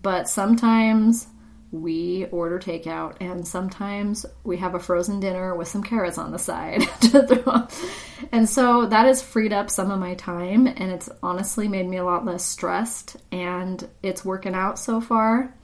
But 0.00 0.28
sometimes 0.28 1.26
we 1.70 2.26
order 2.30 2.58
takeout 2.58 3.16
and 3.20 3.46
sometimes 3.46 4.26
we 4.44 4.58
have 4.58 4.74
a 4.74 4.80
frozen 4.80 5.20
dinner 5.20 5.54
with 5.54 5.68
some 5.68 5.82
carrots 5.82 6.18
on 6.18 6.30
the 6.30 6.38
side 6.38 6.82
and 8.32 8.48
so 8.48 8.86
that 8.86 9.06
has 9.06 9.22
freed 9.22 9.52
up 9.52 9.70
some 9.70 9.90
of 9.90 10.00
my 10.00 10.14
time 10.14 10.66
and 10.66 10.90
it's 10.90 11.08
honestly 11.22 11.68
made 11.68 11.88
me 11.88 11.98
a 11.98 12.04
lot 12.04 12.24
less 12.24 12.44
stressed 12.44 13.16
and 13.30 13.88
it's 14.02 14.24
working 14.24 14.54
out 14.54 14.78
so 14.78 15.00
far 15.00 15.54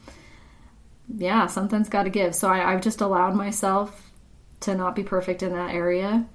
yeah 1.17 1.47
something's 1.47 1.89
got 1.89 2.05
to 2.05 2.11
give 2.11 2.35
so 2.35 2.49
I, 2.49 2.73
i've 2.73 2.83
just 2.83 3.01
allowed 3.01 3.35
myself 3.35 4.13
to 4.61 4.75
not 4.75 4.95
be 4.95 5.03
perfect 5.03 5.43
in 5.43 5.53
that 5.53 5.75
area 5.75 6.27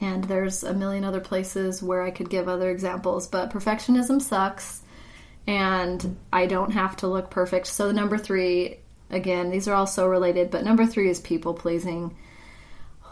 and 0.00 0.24
there's 0.24 0.62
a 0.64 0.74
million 0.74 1.04
other 1.04 1.20
places 1.20 1.82
where 1.82 2.02
i 2.02 2.10
could 2.10 2.30
give 2.30 2.48
other 2.48 2.70
examples 2.70 3.26
but 3.26 3.50
perfectionism 3.50 4.22
sucks 4.22 4.82
and 5.46 6.16
I 6.32 6.46
don't 6.46 6.72
have 6.72 6.96
to 6.98 7.08
look 7.08 7.30
perfect. 7.30 7.66
So 7.66 7.90
number 7.90 8.18
three, 8.18 8.78
again, 9.10 9.50
these 9.50 9.68
are 9.68 9.74
all 9.74 9.86
so 9.86 10.06
related, 10.06 10.50
but 10.50 10.64
number 10.64 10.86
three 10.86 11.10
is 11.10 11.20
people 11.20 11.54
pleasing. 11.54 12.16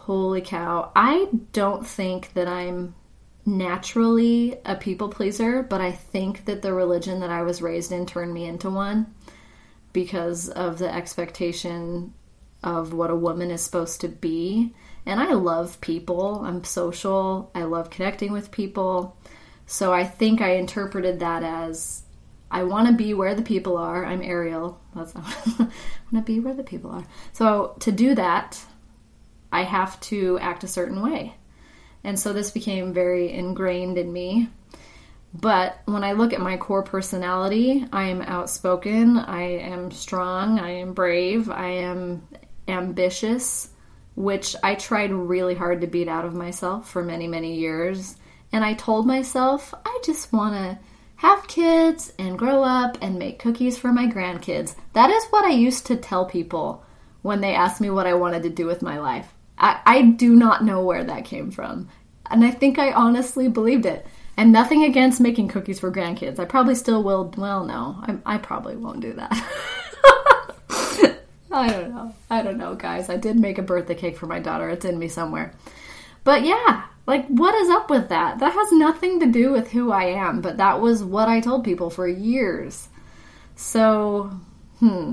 Holy 0.05 0.41
cow. 0.41 0.91
I 0.97 1.29
don't 1.53 1.87
think 1.87 2.33
that 2.33 2.49
I'm 2.49 2.95
naturally 3.45 4.59
a 4.65 4.75
people 4.75 5.11
pleaser, 5.11 5.63
but 5.63 5.83
I 5.83 5.93
think 5.93 6.47
that 6.47 6.63
the 6.63 6.73
religion 6.73 7.21
that 7.21 7.29
I 7.29 7.43
was 7.43 7.61
raised 7.61 7.93
in 7.93 8.07
turned 8.07 8.33
me 8.33 8.47
into 8.47 8.71
one 8.71 9.15
because 9.93 10.49
of 10.49 10.79
the 10.79 10.93
expectation 10.93 12.15
of 12.63 12.95
what 12.95 13.11
a 13.11 13.15
woman 13.15 13.51
is 13.51 13.63
supposed 13.63 14.01
to 14.01 14.09
be. 14.09 14.75
And 15.05 15.21
I 15.21 15.35
love 15.35 15.81
people. 15.83 16.41
I'm 16.47 16.65
social. 16.65 17.51
I 17.55 17.65
love 17.65 17.91
connecting 17.91 18.33
with 18.33 18.51
people. 18.51 19.19
So 19.67 19.93
I 19.93 20.05
think 20.05 20.41
I 20.41 20.55
interpreted 20.55 21.21
that 21.21 21.43
as 21.43 22.05
I 22.51 22.63
want 22.63 22.89
to 22.89 22.95
be 22.95 23.13
where 23.13 23.35
the 23.35 23.43
people 23.43 23.77
are. 23.77 24.05
I'm 24.07 24.23
Ariel. 24.23 24.81
That's 24.95 25.15
I 25.17 25.21
want 25.21 25.71
to 26.15 26.23
be 26.23 26.41
where 26.41 26.55
the 26.55 26.65
people 26.65 26.91
are. 26.91 27.05
So 27.33 27.77
to 27.81 27.93
do 27.93 28.15
that, 28.15 28.65
I 29.53 29.63
have 29.63 30.01
to 30.01 30.39
act 30.41 30.65
a 30.65 30.69
certain 30.69 31.03
way. 31.03 31.35
And 32.05 32.19
so 32.19 32.33
this 32.33 32.51
became 32.51 32.93
very 32.93 33.33
ingrained 33.33 33.99
in 33.99 34.13
me. 34.13 34.49
But 35.33 35.79
when 35.85 36.03
I 36.03 36.13
look 36.13 36.33
at 36.33 36.41
my 36.41 36.57
core 36.57 36.83
personality, 36.83 37.87
I 37.93 38.05
am 38.05 38.23
outspoken, 38.23 39.17
I 39.17 39.43
am 39.43 39.91
strong, 39.91 40.59
I 40.59 40.71
am 40.71 40.93
brave, 40.93 41.49
I 41.49 41.69
am 41.69 42.27
ambitious, 42.67 43.69
which 44.17 44.57
I 44.63 44.75
tried 44.75 45.13
really 45.13 45.55
hard 45.55 45.83
to 45.83 45.87
beat 45.87 46.09
out 46.09 46.25
of 46.25 46.35
myself 46.35 46.91
for 46.91 47.05
many, 47.05 47.29
many 47.29 47.57
years. 47.57 48.17
And 48.53 48.65
I 48.65 48.75
told 48.75 49.07
myself, 49.07 49.73
I 49.85 50.01
just 50.05 50.33
want 50.33 50.55
to 50.55 50.79
have 51.17 51.47
kids 51.47 52.13
and 52.19 52.39
grow 52.39 52.65
up 52.65 52.99
and 53.01 53.19
make 53.19 53.39
cookies 53.39 53.79
for 53.79 53.93
my 53.93 54.07
grandkids. 54.07 54.75
That 54.95 55.11
is 55.11 55.25
what 55.27 55.45
I 55.45 55.51
used 55.51 55.87
to 55.87 55.97
tell 55.97 56.25
people 56.25 56.83
when 57.23 57.41
they 57.41 57.55
asked 57.55 57.81
me 57.81 57.91
what 57.91 58.07
I 58.07 58.15
wanted 58.15 58.43
to 58.45 58.51
do 58.51 58.67
with 58.67 58.83
my 58.83 58.99
life. 58.99 59.33
I, 59.61 59.81
I 59.85 60.03
do 60.03 60.35
not 60.35 60.65
know 60.65 60.83
where 60.83 61.05
that 61.05 61.27
came 61.27 61.51
from. 61.51 61.89
And 62.31 62.45
I 62.45 62.51
think 62.51 62.79
I 62.79 62.93
honestly 62.93 63.49
believed 63.49 63.87
it. 63.87 64.07
And 64.37 64.53
nothing 64.53 64.85
against 64.85 65.21
making 65.21 65.49
cookies 65.49 65.81
for 65.81 65.93
grandkids. 65.93 66.39
I 66.39 66.47
probably 66.47 66.75
still 66.75 67.03
will. 67.03 67.33
Well, 67.37 67.67
no, 67.67 67.97
I, 68.03 68.35
I 68.35 68.39
probably 68.39 68.75
won't 68.77 69.01
do 69.01 69.13
that. 69.13 69.31
I 71.53 71.69
don't 71.69 71.95
know. 71.95 72.15
I 72.31 72.43
don't 72.43 72.57
know, 72.57 72.75
guys. 72.75 73.11
I 73.11 73.17
did 73.17 73.39
make 73.39 73.59
a 73.59 73.63
birthday 73.63 73.97
cake 73.97 74.17
for 74.17 74.27
my 74.27 74.39
daughter. 74.39 74.71
It's 74.71 74.85
in 74.85 74.99
me 74.99 75.09
somewhere. 75.09 75.53
But 76.25 76.45
yeah, 76.45 76.85
like, 77.07 77.27
what 77.27 77.55
is 77.55 77.69
up 77.69 77.91
with 77.91 78.09
that? 78.11 78.39
That 78.39 78.53
has 78.53 78.73
nothing 78.73 79.21
to 79.21 79.27
do 79.27 79.53
with 79.53 79.71
who 79.71 79.91
I 79.91 80.05
am, 80.05 80.41
but 80.41 80.59
that 80.59 80.81
was 80.81 81.03
what 81.03 81.29
I 81.29 81.41
told 81.41 81.65
people 81.65 81.91
for 81.91 82.07
years. 82.09 82.89
So, 83.57 84.31
hmm. 84.79 85.13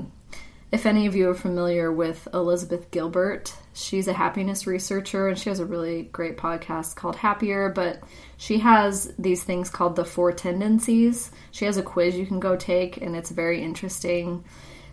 If 0.70 0.84
any 0.84 1.06
of 1.06 1.16
you 1.16 1.30
are 1.30 1.34
familiar 1.34 1.90
with 1.90 2.28
Elizabeth 2.34 2.90
Gilbert, 2.90 3.54
she's 3.78 4.08
a 4.08 4.12
happiness 4.12 4.66
researcher 4.66 5.28
and 5.28 5.38
she 5.38 5.48
has 5.48 5.60
a 5.60 5.66
really 5.66 6.02
great 6.02 6.36
podcast 6.36 6.96
called 6.96 7.16
Happier, 7.16 7.70
but 7.70 8.02
she 8.36 8.58
has 8.58 9.14
these 9.18 9.44
things 9.44 9.70
called 9.70 9.94
the 9.94 10.04
four 10.04 10.32
tendencies. 10.32 11.30
She 11.52 11.64
has 11.64 11.76
a 11.76 11.82
quiz 11.82 12.16
you 12.16 12.26
can 12.26 12.40
go 12.40 12.56
take, 12.56 12.96
and 12.96 13.14
it's 13.14 13.30
very 13.30 13.62
interesting. 13.62 14.44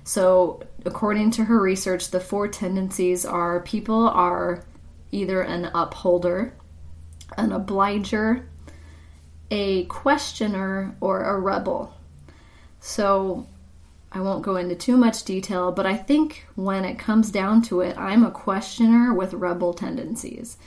So, 0.03 0.61
according 0.85 1.31
to 1.31 1.45
her 1.45 1.59
research, 1.59 2.11
the 2.11 2.19
four 2.19 2.47
tendencies 2.47 3.25
are 3.25 3.61
people 3.61 4.07
are 4.07 4.63
either 5.11 5.41
an 5.41 5.71
upholder, 5.73 6.53
an 7.37 7.51
obliger, 7.51 8.47
a 9.49 9.85
questioner, 9.85 10.95
or 11.01 11.23
a 11.23 11.39
rebel. 11.39 11.91
So, 12.81 13.47
I 14.15 14.21
won't 14.21 14.43
go 14.43 14.55
into 14.55 14.75
too 14.75 14.95
much 14.95 15.25
detail, 15.25 15.73
but 15.73 15.85
I 15.85 15.97
think 15.97 16.47
when 16.55 16.85
it 16.85 16.97
comes 16.97 17.29
down 17.29 17.61
to 17.63 17.81
it, 17.81 17.97
I'm 17.97 18.23
a 18.23 18.31
questioner 18.31 19.13
with 19.13 19.33
rebel 19.33 19.73
tendencies, 19.73 20.57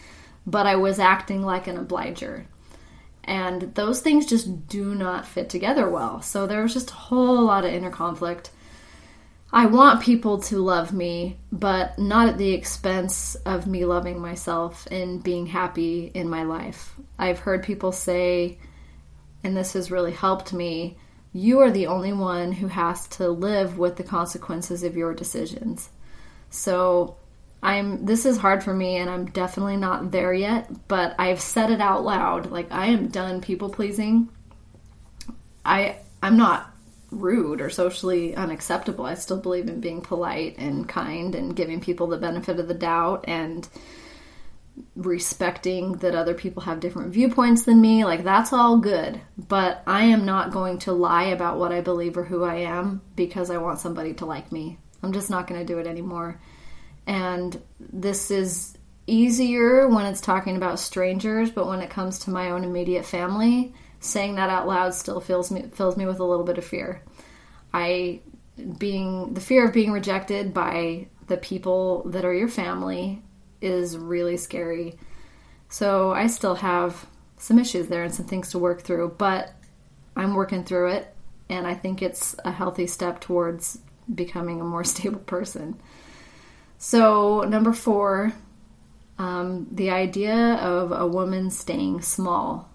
but 0.47 0.67
I 0.67 0.77
was 0.77 0.99
acting 0.99 1.43
like 1.43 1.67
an 1.67 1.79
obliger. 1.79 2.47
And 3.25 3.75
those 3.75 4.03
things 4.03 4.27
just 4.27 4.69
do 4.69 4.95
not 4.95 5.27
fit 5.27 5.49
together 5.49 5.89
well. 5.89 6.21
So 6.21 6.47
there 6.47 6.63
was 6.63 6.75
just 6.75 6.91
a 6.91 6.95
whole 6.95 7.43
lot 7.47 7.65
of 7.65 7.73
inner 7.73 7.91
conflict. 7.91 8.51
I 9.51 9.65
want 9.65 10.03
people 10.03 10.43
to 10.43 10.59
love 10.59 10.93
me, 10.93 11.39
but 11.51 11.99
not 11.99 12.29
at 12.29 12.37
the 12.37 12.53
expense 12.53 13.35
of 13.47 13.67
me 13.67 13.87
loving 13.87 14.21
myself 14.21 14.87
and 14.91 15.23
being 15.23 15.47
happy 15.47 16.11
in 16.13 16.29
my 16.29 16.43
life. 16.43 16.95
I've 17.19 17.39
heard 17.39 17.63
people 17.63 17.93
say, 17.93 18.59
and 19.43 19.57
this 19.57 19.73
has 19.73 19.91
really 19.91 20.13
helped 20.13 20.53
me 20.53 20.99
you 21.39 21.61
are 21.61 21.71
the 21.71 21.87
only 21.87 22.13
one 22.13 22.51
who 22.51 22.67
has 22.67 23.07
to 23.07 23.29
live 23.29 23.79
with 23.79 23.97
the 23.97 24.03
consequences 24.03 24.83
of 24.83 24.97
your 24.97 25.15
decisions. 25.15 25.89
So 26.51 27.17
I'm 27.63 28.05
this 28.05 28.27
is 28.27 28.39
hard 28.39 28.65
for 28.65 28.75
me 28.75 28.97
and 28.97 29.09
I'm 29.09 29.27
definitely 29.27 29.77
not 29.77 30.11
there 30.11 30.35
yet, 30.35 30.69
but 30.89 31.15
I've 31.19 31.41
said 31.41 31.71
it 31.71 31.81
out 31.81 32.05
loud. 32.05 32.51
Like 32.51 32.73
I 32.73 32.87
am 32.87 33.09
done 33.09 33.41
people 33.41 33.71
pleasing. 33.71 34.29
I 35.65 35.97
I'm 36.23 36.37
not 36.37 36.73
rude 37.11 37.61
or 37.61 37.71
socially 37.71 38.35
unacceptable. 38.35 39.07
I 39.07 39.15
still 39.15 39.39
believe 39.39 39.69
in 39.69 39.81
being 39.81 40.01
polite 40.01 40.59
and 40.59 40.89
kind 40.89 41.35
and 41.35 41.55
giving 41.55 41.81
people 41.81 42.09
the 42.09 42.19
benefit 42.19 42.59
of 42.59 42.69
the 42.69 42.75
doubt 42.75 43.25
and 43.29 43.67
respecting 44.97 45.93
that 45.99 46.15
other 46.15 46.35
people 46.35 46.63
have 46.63 46.81
different 46.81 47.13
viewpoints 47.13 47.63
than 47.63 47.81
me. 47.81 48.05
Like, 48.05 48.25
that's 48.25 48.53
all 48.53 48.79
good. 48.79 49.21
But 49.37 49.83
I 49.87 50.05
am 50.05 50.25
not 50.25 50.53
going 50.53 50.79
to 50.81 50.93
lie 50.93 51.25
about 51.25 51.59
what 51.59 51.73
I 51.73 51.81
believe 51.81 52.17
or 52.17 52.25
who 52.25 52.45
I 52.45 52.57
am 52.57 53.03
because 53.17 53.51
I 53.51 53.59
want 53.59 53.81
somebody 53.81 54.15
to 54.15 54.27
like 54.27 54.53
me. 54.53 54.79
I'm 55.03 55.13
just 55.13 55.31
not 55.31 55.47
going 55.47 55.61
to 55.61 55.73
do 55.73 55.79
it 55.79 55.87
anymore. 55.87 56.41
And 57.07 57.61
this 57.81 58.31
is 58.31 58.77
easier 59.07 59.89
when 59.89 60.07
it's 60.07 60.21
talking 60.21 60.57
about 60.57 60.79
strangers, 60.79 61.51
but 61.51 61.67
when 61.67 61.81
it 61.81 61.91
comes 61.91 62.21
to 62.21 62.31
my 62.31 62.51
own 62.51 62.65
immediate 62.65 63.07
family, 63.07 63.73
saying 64.01 64.37
that 64.37 64.51
out 64.51 64.69
loud 64.69 64.95
still 64.95 65.21
fills 65.21 65.51
me 65.51 65.63
fills 65.73 65.97
me 65.97 66.07
with 66.07 66.21
a 66.21 66.25
little 66.25 66.45
bit 66.45 66.59
of 66.59 66.65
fear. 66.65 67.03
I 67.73 68.21
being 68.79 69.35
the 69.35 69.41
fear 69.41 69.67
of 69.67 69.73
being 69.73 69.93
rejected 69.93 70.53
by 70.53 71.09
the 71.27 71.37
people 71.37 72.03
that 72.11 72.25
are 72.25 72.35
your 72.35 72.49
family 72.49 73.23
is 73.61 73.97
really 73.97 74.37
scary. 74.37 74.99
So 75.69 76.13
I 76.13 76.27
still 76.27 76.57
have 76.57 77.07
some 77.37 77.59
issues 77.59 77.89
there 77.89 78.03
and 78.03 78.15
some 78.15 78.27
things 78.27 78.51
to 78.51 78.59
work 78.59 78.83
through, 78.83 79.15
but 79.19 79.53
I'm 80.17 80.35
working 80.35 80.65
through 80.65 80.91
it, 80.93 81.15
and 81.49 81.67
I 81.67 81.75
think 81.75 82.03
it's 82.03 82.35
a 82.45 82.51
healthy 82.51 82.87
step 82.87 83.21
towards 83.21 83.79
becoming 84.13 84.61
a 84.61 84.65
more 84.65 84.85
stable 84.93 85.21
person. 85.21 85.81
So, 86.79 87.43
number 87.43 87.73
four, 87.73 88.33
um, 89.19 89.67
the 89.71 89.91
idea 89.91 90.55
of 90.55 90.93
a 90.93 91.07
woman 91.07 91.51
staying 91.51 92.03
small. 92.03 92.69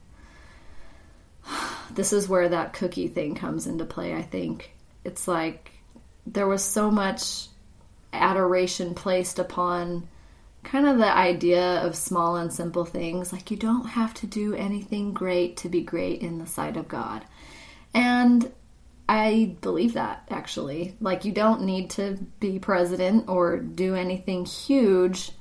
This 1.91 2.11
is 2.11 2.27
where 2.27 2.49
that 2.49 2.73
cookie 2.73 3.07
thing 3.07 3.35
comes 3.35 3.67
into 3.67 3.85
play, 3.85 4.15
I 4.15 4.23
think. 4.23 4.73
It's 5.03 5.27
like 5.27 5.71
there 6.25 6.47
was 6.47 6.63
so 6.63 6.89
much 6.89 7.49
adoration 8.11 8.95
placed 8.95 9.37
upon 9.37 10.07
kind 10.63 10.87
of 10.87 10.97
the 10.97 11.15
idea 11.15 11.81
of 11.81 11.95
small 11.95 12.35
and 12.37 12.51
simple 12.51 12.85
things. 12.85 13.31
Like, 13.31 13.51
you 13.51 13.57
don't 13.57 13.85
have 13.85 14.13
to 14.15 14.27
do 14.27 14.55
anything 14.55 15.13
great 15.13 15.57
to 15.57 15.69
be 15.69 15.81
great 15.81 16.21
in 16.21 16.39
the 16.39 16.47
sight 16.47 16.77
of 16.77 16.87
God. 16.87 17.25
And 17.93 18.51
I 19.07 19.55
believe 19.61 19.93
that 19.93 20.23
actually. 20.29 20.95
Like, 20.99 21.25
you 21.25 21.31
don't 21.31 21.63
need 21.63 21.89
to 21.91 22.17
be 22.39 22.59
president 22.59 23.29
or 23.29 23.57
do 23.57 23.95
anything 23.95 24.45
huge 24.45 25.31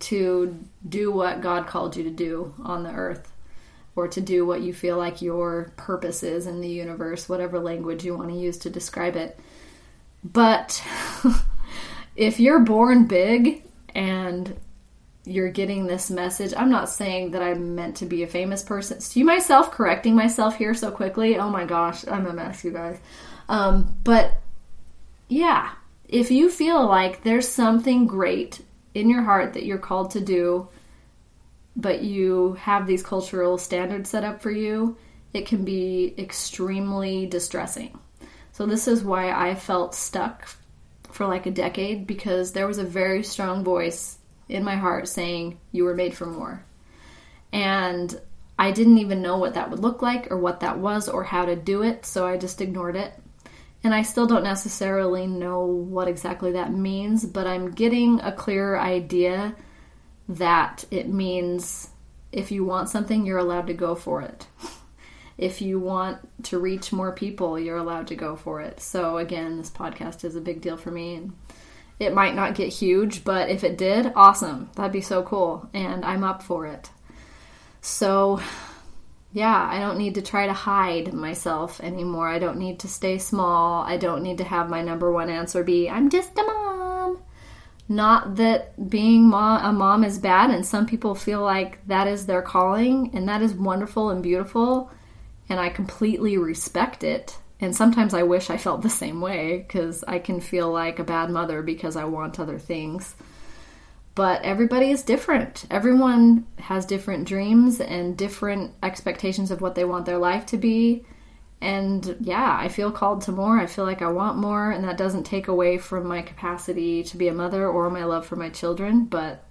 to 0.00 0.58
do 0.88 1.12
what 1.12 1.40
God 1.40 1.66
called 1.66 1.96
you 1.96 2.04
to 2.04 2.10
do 2.10 2.54
on 2.64 2.82
the 2.82 2.92
earth 2.92 3.32
or 3.94 4.08
to 4.08 4.20
do 4.20 4.46
what 4.46 4.62
you 4.62 4.72
feel 4.72 4.96
like 4.96 5.22
your 5.22 5.72
purpose 5.76 6.22
is 6.22 6.46
in 6.46 6.60
the 6.60 6.68
universe, 6.68 7.28
whatever 7.28 7.58
language 7.58 8.04
you 8.04 8.16
want 8.16 8.30
to 8.30 8.36
use 8.36 8.58
to 8.58 8.70
describe 8.70 9.16
it. 9.16 9.38
But 10.24 10.82
if 12.16 12.40
you're 12.40 12.60
born 12.60 13.06
big 13.06 13.64
and 13.94 14.56
you're 15.24 15.50
getting 15.50 15.86
this 15.86 16.10
message. 16.10 16.52
I'm 16.56 16.70
not 16.70 16.88
saying 16.88 17.30
that 17.32 17.42
I'm 17.42 17.74
meant 17.74 17.96
to 17.98 18.06
be 18.06 18.22
a 18.22 18.26
famous 18.26 18.62
person. 18.62 19.00
See 19.00 19.22
myself 19.22 19.70
correcting 19.70 20.14
myself 20.14 20.56
here 20.56 20.74
so 20.74 20.90
quickly. 20.90 21.38
Oh 21.38 21.48
my 21.48 21.64
gosh, 21.64 22.06
I'm 22.06 22.26
a 22.26 22.32
mess, 22.32 22.64
you 22.64 22.72
guys. 22.72 22.98
Um, 23.48 23.96
but 24.02 24.34
yeah, 25.28 25.72
if 26.08 26.30
you 26.30 26.50
feel 26.50 26.86
like 26.86 27.22
there's 27.22 27.48
something 27.48 28.06
great 28.06 28.60
in 28.94 29.08
your 29.08 29.22
heart 29.22 29.54
that 29.54 29.64
you're 29.64 29.78
called 29.78 30.10
to 30.12 30.20
do, 30.20 30.68
but 31.76 32.02
you 32.02 32.54
have 32.54 32.86
these 32.86 33.02
cultural 33.02 33.56
standards 33.58 34.10
set 34.10 34.24
up 34.24 34.42
for 34.42 34.50
you, 34.50 34.96
it 35.32 35.46
can 35.46 35.64
be 35.64 36.14
extremely 36.18 37.26
distressing. 37.26 37.98
So, 38.52 38.66
this 38.66 38.86
is 38.86 39.02
why 39.02 39.32
I 39.32 39.54
felt 39.54 39.94
stuck 39.94 40.46
for 41.22 41.28
like 41.28 41.46
a 41.46 41.52
decade 41.52 42.04
because 42.04 42.50
there 42.50 42.66
was 42.66 42.78
a 42.78 42.84
very 42.84 43.22
strong 43.22 43.62
voice 43.62 44.18
in 44.48 44.64
my 44.64 44.74
heart 44.74 45.06
saying, 45.06 45.60
You 45.70 45.84
were 45.84 45.94
made 45.94 46.16
for 46.16 46.26
more. 46.26 46.64
And 47.52 48.20
I 48.58 48.72
didn't 48.72 48.98
even 48.98 49.22
know 49.22 49.38
what 49.38 49.54
that 49.54 49.70
would 49.70 49.78
look 49.78 50.02
like 50.02 50.32
or 50.32 50.36
what 50.36 50.58
that 50.60 50.80
was 50.80 51.08
or 51.08 51.22
how 51.22 51.44
to 51.44 51.54
do 51.54 51.82
it, 51.82 52.04
so 52.04 52.26
I 52.26 52.38
just 52.38 52.60
ignored 52.60 52.96
it. 52.96 53.14
And 53.84 53.94
I 53.94 54.02
still 54.02 54.26
don't 54.26 54.42
necessarily 54.42 55.28
know 55.28 55.64
what 55.64 56.08
exactly 56.08 56.50
that 56.52 56.72
means, 56.72 57.24
but 57.24 57.46
I'm 57.46 57.70
getting 57.70 58.18
a 58.18 58.32
clearer 58.32 58.80
idea 58.80 59.54
that 60.28 60.84
it 60.90 61.08
means 61.08 61.88
if 62.32 62.50
you 62.50 62.64
want 62.64 62.88
something, 62.88 63.24
you're 63.24 63.38
allowed 63.38 63.68
to 63.68 63.74
go 63.74 63.94
for 63.94 64.22
it. 64.22 64.48
If 65.38 65.60
you 65.60 65.78
want 65.78 66.18
to 66.44 66.58
reach 66.58 66.92
more 66.92 67.12
people, 67.12 67.58
you're 67.58 67.76
allowed 67.76 68.06
to 68.08 68.14
go 68.14 68.36
for 68.36 68.60
it. 68.60 68.80
So, 68.80 69.18
again, 69.18 69.56
this 69.56 69.70
podcast 69.70 70.24
is 70.24 70.36
a 70.36 70.40
big 70.40 70.60
deal 70.60 70.76
for 70.76 70.90
me. 70.90 71.16
And 71.16 71.32
it 71.98 72.14
might 72.14 72.34
not 72.34 72.54
get 72.54 72.68
huge, 72.68 73.24
but 73.24 73.48
if 73.48 73.64
it 73.64 73.78
did, 73.78 74.12
awesome. 74.14 74.70
That'd 74.76 74.92
be 74.92 75.00
so 75.00 75.22
cool. 75.22 75.68
And 75.72 76.04
I'm 76.04 76.24
up 76.24 76.42
for 76.42 76.66
it. 76.66 76.90
So, 77.80 78.40
yeah, 79.32 79.68
I 79.70 79.78
don't 79.78 79.98
need 79.98 80.14
to 80.16 80.22
try 80.22 80.46
to 80.46 80.52
hide 80.52 81.12
myself 81.12 81.80
anymore. 81.80 82.28
I 82.28 82.38
don't 82.38 82.58
need 82.58 82.80
to 82.80 82.88
stay 82.88 83.18
small. 83.18 83.82
I 83.82 83.96
don't 83.96 84.22
need 84.22 84.38
to 84.38 84.44
have 84.44 84.68
my 84.68 84.82
number 84.82 85.10
one 85.10 85.30
answer 85.30 85.64
be, 85.64 85.88
I'm 85.88 86.10
just 86.10 86.38
a 86.38 86.42
mom. 86.42 87.22
Not 87.88 88.36
that 88.36 88.90
being 88.90 89.26
a 89.32 89.72
mom 89.72 90.04
is 90.04 90.18
bad, 90.18 90.50
and 90.50 90.64
some 90.64 90.86
people 90.86 91.14
feel 91.14 91.42
like 91.42 91.86
that 91.88 92.06
is 92.06 92.26
their 92.26 92.42
calling, 92.42 93.10
and 93.12 93.28
that 93.28 93.42
is 93.42 93.54
wonderful 93.54 94.10
and 94.10 94.22
beautiful, 94.22 94.90
and 95.52 95.60
I 95.60 95.68
completely 95.68 96.38
respect 96.38 97.04
it. 97.04 97.36
And 97.60 97.76
sometimes 97.76 98.14
I 98.14 98.22
wish 98.22 98.48
I 98.48 98.56
felt 98.56 98.80
the 98.80 98.88
same 98.88 99.20
way 99.20 99.58
because 99.58 100.02
I 100.08 100.18
can 100.18 100.40
feel 100.40 100.72
like 100.72 100.98
a 100.98 101.04
bad 101.04 101.28
mother 101.28 101.60
because 101.60 101.94
I 101.94 102.06
want 102.06 102.40
other 102.40 102.58
things. 102.58 103.14
But 104.14 104.40
everybody 104.44 104.90
is 104.90 105.02
different. 105.02 105.66
Everyone 105.70 106.46
has 106.58 106.86
different 106.86 107.28
dreams 107.28 107.82
and 107.82 108.16
different 108.16 108.72
expectations 108.82 109.50
of 109.50 109.60
what 109.60 109.74
they 109.74 109.84
want 109.84 110.06
their 110.06 110.16
life 110.16 110.46
to 110.46 110.56
be. 110.56 111.04
And 111.60 112.16
yeah, 112.20 112.56
I 112.58 112.68
feel 112.68 112.90
called 112.90 113.20
to 113.22 113.32
more. 113.32 113.58
I 113.58 113.66
feel 113.66 113.84
like 113.84 114.00
I 114.00 114.10
want 114.10 114.38
more, 114.38 114.70
and 114.70 114.84
that 114.84 114.96
doesn't 114.96 115.24
take 115.24 115.48
away 115.48 115.76
from 115.76 116.06
my 116.06 116.22
capacity 116.22 117.02
to 117.02 117.18
be 117.18 117.28
a 117.28 117.34
mother 117.34 117.68
or 117.68 117.90
my 117.90 118.04
love 118.04 118.24
for 118.24 118.36
my 118.36 118.48
children, 118.48 119.04
but 119.04 119.44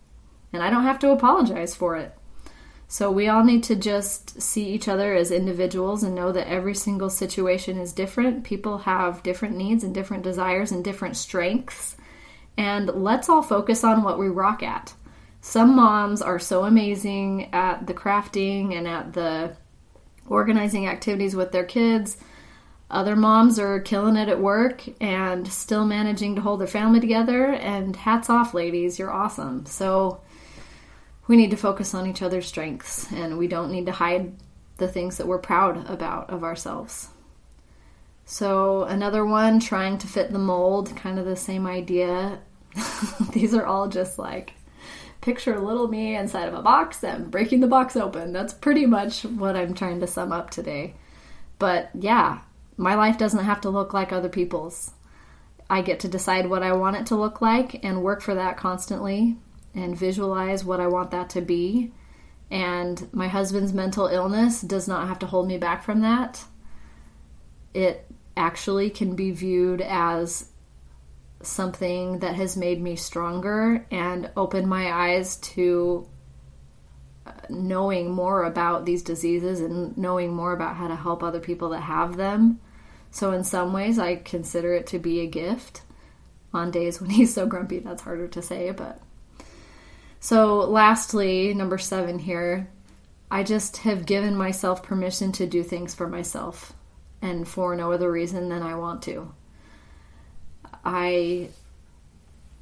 and 0.51 0.63
I 0.63 0.71
don't 0.71 0.83
have 0.83 0.99
to 0.99 1.11
apologize 1.11 1.75
for 1.75 1.95
it. 1.95 2.11
So 2.91 3.09
we 3.09 3.29
all 3.29 3.45
need 3.45 3.63
to 3.63 3.75
just 3.77 4.41
see 4.41 4.67
each 4.67 4.89
other 4.89 5.15
as 5.15 5.31
individuals 5.31 6.03
and 6.03 6.13
know 6.13 6.33
that 6.33 6.49
every 6.49 6.75
single 6.75 7.09
situation 7.09 7.77
is 7.77 7.93
different. 7.93 8.43
People 8.43 8.79
have 8.79 9.23
different 9.23 9.55
needs 9.55 9.85
and 9.85 9.93
different 9.93 10.23
desires 10.23 10.73
and 10.73 10.83
different 10.83 11.15
strengths. 11.15 11.95
And 12.57 12.89
let's 12.89 13.29
all 13.29 13.43
focus 13.43 13.85
on 13.85 14.03
what 14.03 14.19
we 14.19 14.27
rock 14.27 14.61
at. 14.61 14.93
Some 15.39 15.73
moms 15.73 16.21
are 16.21 16.37
so 16.37 16.65
amazing 16.65 17.53
at 17.53 17.87
the 17.87 17.93
crafting 17.93 18.77
and 18.77 18.85
at 18.85 19.13
the 19.13 19.55
organizing 20.27 20.85
activities 20.85 21.33
with 21.33 21.53
their 21.53 21.63
kids. 21.63 22.17
Other 22.89 23.15
moms 23.15 23.57
are 23.57 23.79
killing 23.79 24.17
it 24.17 24.27
at 24.27 24.41
work 24.41 24.83
and 24.99 25.47
still 25.47 25.85
managing 25.85 26.35
to 26.35 26.41
hold 26.41 26.59
their 26.59 26.67
family 26.67 26.99
together. 26.99 27.53
And 27.53 27.95
hats 27.95 28.29
off, 28.29 28.53
ladies, 28.53 28.99
you're 28.99 29.13
awesome. 29.13 29.65
So, 29.65 30.19
we 31.27 31.35
need 31.35 31.51
to 31.51 31.57
focus 31.57 31.93
on 31.93 32.07
each 32.07 32.21
other's 32.21 32.47
strengths 32.47 33.11
and 33.11 33.37
we 33.37 33.47
don't 33.47 33.71
need 33.71 33.85
to 33.85 33.91
hide 33.91 34.33
the 34.77 34.87
things 34.87 35.17
that 35.17 35.27
we're 35.27 35.37
proud 35.37 35.89
about 35.89 36.29
of 36.29 36.43
ourselves. 36.43 37.09
So, 38.25 38.83
another 38.83 39.25
one, 39.25 39.59
trying 39.59 39.97
to 39.99 40.07
fit 40.07 40.31
the 40.31 40.39
mold, 40.39 40.95
kind 40.95 41.19
of 41.19 41.25
the 41.25 41.35
same 41.35 41.67
idea. 41.67 42.39
These 43.33 43.53
are 43.53 43.65
all 43.65 43.87
just 43.87 44.17
like 44.17 44.53
picture 45.19 45.59
little 45.59 45.87
me 45.87 46.15
inside 46.15 46.47
of 46.47 46.53
a 46.53 46.61
box 46.61 47.03
and 47.03 47.29
breaking 47.29 47.59
the 47.59 47.67
box 47.67 47.95
open. 47.95 48.33
That's 48.33 48.53
pretty 48.53 48.85
much 48.85 49.23
what 49.23 49.55
I'm 49.55 49.73
trying 49.73 49.99
to 49.99 50.07
sum 50.07 50.31
up 50.31 50.49
today. 50.49 50.95
But 51.59 51.89
yeah, 51.93 52.39
my 52.77 52.95
life 52.95 53.17
doesn't 53.17 53.45
have 53.45 53.61
to 53.61 53.69
look 53.69 53.93
like 53.93 54.11
other 54.11 54.29
people's. 54.29 54.91
I 55.69 55.81
get 55.81 55.99
to 56.01 56.07
decide 56.07 56.49
what 56.49 56.63
I 56.63 56.73
want 56.73 56.97
it 56.97 57.05
to 57.07 57.15
look 57.15 57.41
like 57.41 57.83
and 57.83 58.03
work 58.03 58.21
for 58.21 58.33
that 58.35 58.57
constantly 58.57 59.37
and 59.73 59.97
visualize 59.97 60.65
what 60.65 60.79
I 60.79 60.87
want 60.87 61.11
that 61.11 61.29
to 61.31 61.41
be. 61.41 61.91
And 62.49 63.07
my 63.13 63.27
husband's 63.27 63.73
mental 63.73 64.07
illness 64.07 64.61
does 64.61 64.87
not 64.87 65.07
have 65.07 65.19
to 65.19 65.27
hold 65.27 65.47
me 65.47 65.57
back 65.57 65.83
from 65.83 66.01
that. 66.01 66.43
It 67.73 68.05
actually 68.35 68.89
can 68.89 69.15
be 69.15 69.31
viewed 69.31 69.81
as 69.81 70.51
something 71.41 72.19
that 72.19 72.35
has 72.35 72.55
made 72.55 72.81
me 72.81 72.95
stronger 72.95 73.85
and 73.89 74.29
opened 74.35 74.67
my 74.67 74.91
eyes 74.91 75.37
to 75.37 76.07
uh, 77.25 77.31
knowing 77.49 78.11
more 78.11 78.43
about 78.43 78.85
these 78.85 79.01
diseases 79.01 79.59
and 79.61 79.97
knowing 79.97 80.33
more 80.33 80.53
about 80.53 80.75
how 80.75 80.87
to 80.87 80.95
help 80.95 81.23
other 81.23 81.39
people 81.39 81.69
that 81.69 81.81
have 81.81 82.17
them. 82.17 82.59
So, 83.11 83.31
in 83.31 83.43
some 83.43 83.73
ways, 83.73 83.99
I 83.99 84.15
consider 84.15 84.73
it 84.73 84.87
to 84.87 84.99
be 84.99 85.19
a 85.19 85.27
gift. 85.27 85.81
On 86.53 86.69
days 86.69 86.99
when 86.99 87.09
he's 87.11 87.33
so 87.33 87.45
grumpy, 87.45 87.79
that's 87.79 88.01
harder 88.01 88.27
to 88.27 88.41
say, 88.41 88.71
but 88.71 88.99
so, 90.23 90.59
lastly, 90.59 91.51
number 91.55 91.79
seven 91.79 92.19
here, 92.19 92.69
I 93.31 93.41
just 93.41 93.77
have 93.77 94.05
given 94.05 94.35
myself 94.35 94.83
permission 94.83 95.31
to 95.33 95.47
do 95.47 95.63
things 95.63 95.95
for 95.95 96.07
myself 96.07 96.73
and 97.23 97.47
for 97.47 97.75
no 97.75 97.91
other 97.91 98.11
reason 98.11 98.47
than 98.47 98.61
I 98.61 98.75
want 98.75 99.01
to. 99.03 99.33
I 100.85 101.49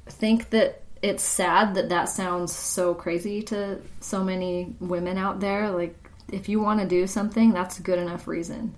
think 0.06 0.48
that 0.50 0.80
it's 1.02 1.22
sad 1.22 1.74
that 1.74 1.90
that 1.90 2.06
sounds 2.06 2.54
so 2.54 2.94
crazy 2.94 3.42
to 3.42 3.80
so 4.00 4.24
many 4.24 4.74
women 4.80 5.18
out 5.18 5.40
there. 5.40 5.70
Like, 5.70 6.10
if 6.32 6.48
you 6.48 6.60
want 6.60 6.80
to 6.80 6.86
do 6.86 7.06
something, 7.06 7.52
that's 7.52 7.78
a 7.78 7.82
good 7.82 7.98
enough 7.98 8.26
reason. 8.26 8.74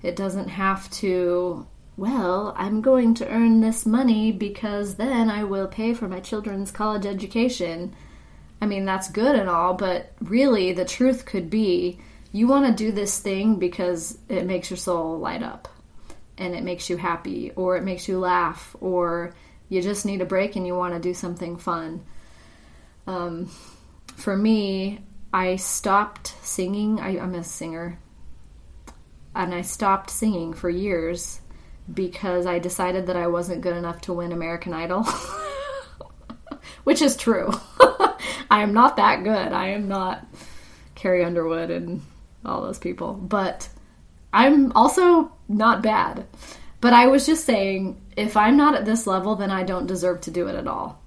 It 0.00 0.14
doesn't 0.14 0.48
have 0.48 0.88
to, 0.90 1.66
well, 1.96 2.54
I'm 2.56 2.82
going 2.82 3.14
to 3.14 3.28
earn 3.28 3.60
this 3.60 3.84
money 3.84 4.30
because 4.30 4.94
then 4.94 5.28
I 5.28 5.42
will 5.42 5.66
pay 5.66 5.92
for 5.92 6.06
my 6.06 6.20
children's 6.20 6.70
college 6.70 7.04
education. 7.04 7.96
I 8.62 8.66
mean, 8.66 8.84
that's 8.84 9.10
good 9.10 9.34
and 9.34 9.50
all, 9.50 9.74
but 9.74 10.12
really 10.20 10.72
the 10.72 10.84
truth 10.84 11.26
could 11.26 11.50
be 11.50 11.98
you 12.30 12.46
want 12.46 12.64
to 12.64 12.84
do 12.84 12.92
this 12.92 13.18
thing 13.18 13.56
because 13.56 14.16
it 14.28 14.46
makes 14.46 14.70
your 14.70 14.76
soul 14.76 15.18
light 15.18 15.42
up 15.42 15.66
and 16.38 16.54
it 16.54 16.62
makes 16.62 16.88
you 16.88 16.96
happy 16.96 17.50
or 17.56 17.76
it 17.76 17.82
makes 17.82 18.06
you 18.06 18.20
laugh 18.20 18.76
or 18.80 19.34
you 19.68 19.82
just 19.82 20.06
need 20.06 20.20
a 20.20 20.24
break 20.24 20.54
and 20.54 20.64
you 20.64 20.76
want 20.76 20.94
to 20.94 21.00
do 21.00 21.12
something 21.12 21.56
fun. 21.56 22.04
Um, 23.08 23.50
for 24.14 24.36
me, 24.36 25.00
I 25.32 25.56
stopped 25.56 26.28
singing. 26.42 27.00
I, 27.00 27.18
I'm 27.18 27.34
a 27.34 27.42
singer. 27.42 27.98
And 29.34 29.52
I 29.52 29.62
stopped 29.62 30.08
singing 30.08 30.54
for 30.54 30.70
years 30.70 31.40
because 31.92 32.46
I 32.46 32.60
decided 32.60 33.08
that 33.08 33.16
I 33.16 33.26
wasn't 33.26 33.62
good 33.62 33.76
enough 33.76 34.02
to 34.02 34.12
win 34.12 34.30
American 34.30 34.72
Idol. 34.72 35.02
Which 36.84 37.02
is 37.02 37.16
true. 37.16 37.50
I 38.50 38.62
am 38.62 38.72
not 38.72 38.96
that 38.96 39.24
good. 39.24 39.52
I 39.52 39.68
am 39.68 39.88
not 39.88 40.26
Carrie 40.94 41.24
Underwood 41.24 41.70
and 41.70 42.02
all 42.44 42.62
those 42.62 42.78
people. 42.78 43.14
But 43.14 43.68
I'm 44.32 44.72
also 44.72 45.32
not 45.48 45.82
bad. 45.82 46.26
But 46.80 46.92
I 46.92 47.06
was 47.06 47.26
just 47.26 47.44
saying, 47.44 48.00
if 48.16 48.36
I'm 48.36 48.56
not 48.56 48.74
at 48.74 48.84
this 48.84 49.06
level, 49.06 49.36
then 49.36 49.50
I 49.50 49.62
don't 49.62 49.86
deserve 49.86 50.20
to 50.22 50.30
do 50.30 50.48
it 50.48 50.56
at 50.56 50.66
all. 50.66 51.00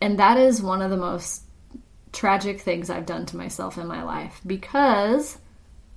And 0.00 0.18
that 0.18 0.36
is 0.36 0.62
one 0.62 0.82
of 0.82 0.90
the 0.90 0.96
most 0.96 1.42
tragic 2.12 2.60
things 2.60 2.90
I've 2.90 3.06
done 3.06 3.26
to 3.26 3.36
myself 3.36 3.78
in 3.78 3.86
my 3.86 4.02
life 4.02 4.40
because 4.46 5.38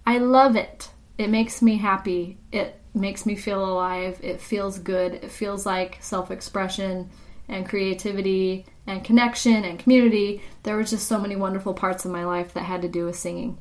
I 0.06 0.18
love 0.18 0.56
it. 0.56 0.90
It 1.18 1.30
makes 1.30 1.62
me 1.62 1.78
happy. 1.78 2.38
It 2.52 2.80
makes 2.94 3.26
me 3.26 3.36
feel 3.36 3.64
alive. 3.64 4.20
It 4.24 4.42
feels 4.42 4.80
good. 4.80 5.14
It 5.14 5.32
feels 5.32 5.66
like 5.66 5.98
self 6.02 6.32
expression 6.32 7.10
and 7.48 7.68
creativity 7.68 8.66
and 8.88 9.04
connection 9.04 9.63
and 9.63 9.80
community. 9.80 10.41
There 10.63 10.78
was 10.78 10.89
just 10.89 11.08
so 11.08 11.20
many 11.20 11.36
wonderful 11.36 11.74
parts 11.74 12.06
of 12.06 12.12
my 12.12 12.26
life 12.26 12.54
that 12.54 12.63
had 12.63 12.82
to 12.82 12.88
do 12.88 13.06
with 13.06 13.15
singing. 13.15 13.58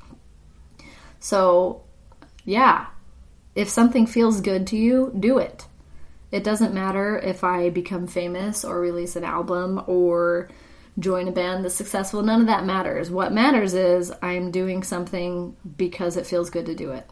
So, 1.19 1.83
yeah, 2.45 2.87
if 3.55 3.69
something 3.69 4.07
feels 4.07 4.41
good 4.41 4.67
to 4.69 4.77
you, 4.77 5.15
do 5.19 5.39
it. 5.39 5.67
It 6.33 6.45
doesn't 6.45 6.75
matter 6.75 7.19
if 7.19 7.43
I 7.43 7.71
become 7.71 8.07
famous 8.07 8.65
or 8.65 8.81
release 8.81 9.17
an 9.17 9.25
album 9.25 9.83
or 9.87 10.49
join 10.99 11.29
a 11.29 11.33
band 11.33 11.65
that's 11.65 11.75
successful. 11.75 12.23
None 12.23 12.41
of 12.41 12.47
that 12.47 12.65
matters. 12.65 13.11
What 13.11 13.33
matters 13.33 13.75
is 13.75 14.13
I'm 14.23 14.51
doing 14.51 14.83
something 14.83 15.57
because 15.77 16.17
it 16.17 16.27
feels 16.27 16.51
good 16.51 16.67
to 16.67 16.75
do 16.75 16.93
it. 16.93 17.09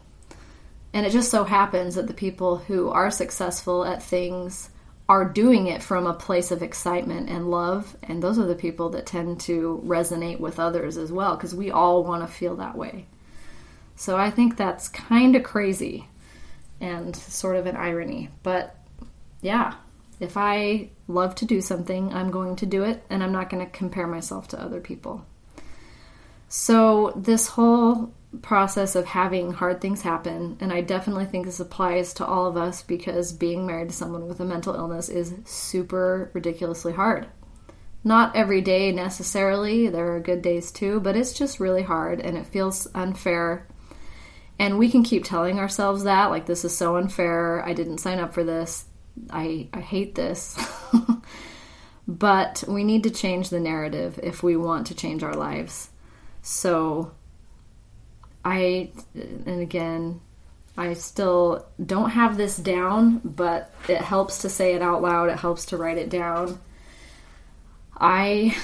And 0.93 1.05
it 1.05 1.11
just 1.11 1.29
so 1.29 1.43
happens 1.43 1.95
that 1.95 2.07
the 2.07 2.13
people 2.13 2.57
who 2.57 2.89
are 2.89 3.11
successful 3.11 3.85
at 3.85 4.01
things 4.01 4.69
are 5.09 5.25
doing 5.25 5.65
it 5.65 5.81
from 5.81 6.05
a 6.05 6.13
place 6.13 6.51
of 6.51 6.61
excitement 6.61 7.29
and 7.29 7.49
love. 7.49 7.97
And 8.03 8.21
those 8.21 8.37
are 8.37 8.45
the 8.45 8.53
people 8.53 8.89
that 8.91 9.07
tend 9.07 9.39
to 9.41 9.81
resonate 9.83 10.39
with 10.39 10.59
others 10.59 10.97
as 10.97 11.11
well, 11.11 11.35
because 11.35 11.55
we 11.55 11.71
all 11.71 12.03
want 12.03 12.25
to 12.25 12.31
feel 12.31 12.55
that 12.57 12.77
way. 12.77 13.07
So 13.95 14.15
I 14.15 14.29
think 14.29 14.55
that's 14.55 14.87
kind 14.87 15.35
of 15.35 15.43
crazy 15.43 16.07
and 16.79 17.15
sort 17.15 17.55
of 17.55 17.65
an 17.65 17.75
irony. 17.75 18.29
But 18.43 18.75
yeah, 19.41 19.73
if 20.19 20.37
I 20.37 20.91
love 21.07 21.33
to 21.35 21.45
do 21.45 21.59
something, 21.59 22.13
I'm 22.13 22.29
going 22.29 22.55
to 22.57 22.65
do 22.67 22.83
it, 22.83 23.03
and 23.09 23.23
I'm 23.23 23.31
not 23.31 23.49
going 23.49 23.65
to 23.65 23.71
compare 23.71 24.07
myself 24.07 24.47
to 24.49 24.61
other 24.61 24.79
people. 24.79 25.25
So, 26.49 27.13
this 27.15 27.47
whole 27.47 28.13
process 28.41 28.95
of 28.95 29.05
having 29.05 29.53
hard 29.53 29.81
things 29.81 30.01
happen, 30.01 30.57
and 30.59 30.71
I 30.71 30.81
definitely 30.81 31.25
think 31.25 31.45
this 31.45 31.59
applies 31.59 32.13
to 32.15 32.25
all 32.25 32.45
of 32.45 32.57
us 32.57 32.83
because 32.83 33.33
being 33.33 33.65
married 33.65 33.89
to 33.89 33.95
someone 33.95 34.27
with 34.27 34.39
a 34.39 34.45
mental 34.45 34.75
illness 34.75 35.09
is 35.09 35.33
super 35.45 36.29
ridiculously 36.33 36.93
hard. 36.93 37.27
Not 38.03 38.35
every 38.35 38.61
day 38.61 38.91
necessarily, 38.91 39.89
there 39.89 40.15
are 40.15 40.19
good 40.19 40.41
days 40.41 40.71
too, 40.71 40.99
but 40.99 41.17
it's 41.17 41.33
just 41.33 41.59
really 41.59 41.83
hard 41.83 42.21
and 42.21 42.37
it 42.37 42.45
feels 42.45 42.87
unfair. 42.95 43.67
And 44.57 44.77
we 44.77 44.89
can 44.89 45.03
keep 45.03 45.23
telling 45.23 45.57
ourselves 45.57 46.03
that, 46.03 46.29
like, 46.29 46.45
this 46.45 46.63
is 46.63 46.75
so 46.75 46.97
unfair, 46.97 47.65
I 47.65 47.73
didn't 47.73 47.97
sign 47.97 48.19
up 48.19 48.33
for 48.33 48.43
this, 48.43 48.85
I, 49.29 49.69
I 49.73 49.79
hate 49.79 50.15
this. 50.15 50.57
but 52.07 52.63
we 52.67 52.83
need 52.83 53.03
to 53.03 53.09
change 53.09 53.49
the 53.49 53.59
narrative 53.59 54.19
if 54.21 54.43
we 54.43 54.55
want 54.55 54.87
to 54.87 54.95
change 54.95 55.23
our 55.23 55.35
lives. 55.35 55.89
So, 56.41 57.11
I, 58.43 58.91
and 59.13 59.61
again, 59.61 60.21
I 60.77 60.93
still 60.93 61.65
don't 61.85 62.11
have 62.11 62.37
this 62.37 62.55
down, 62.57 63.19
but 63.23 63.73
it 63.87 64.01
helps 64.01 64.39
to 64.39 64.49
say 64.49 64.75
it 64.75 64.81
out 64.81 65.01
loud, 65.01 65.29
it 65.29 65.39
helps 65.39 65.65
to 65.67 65.77
write 65.77 65.97
it 65.97 66.09
down. 66.09 66.59
I 67.97 68.55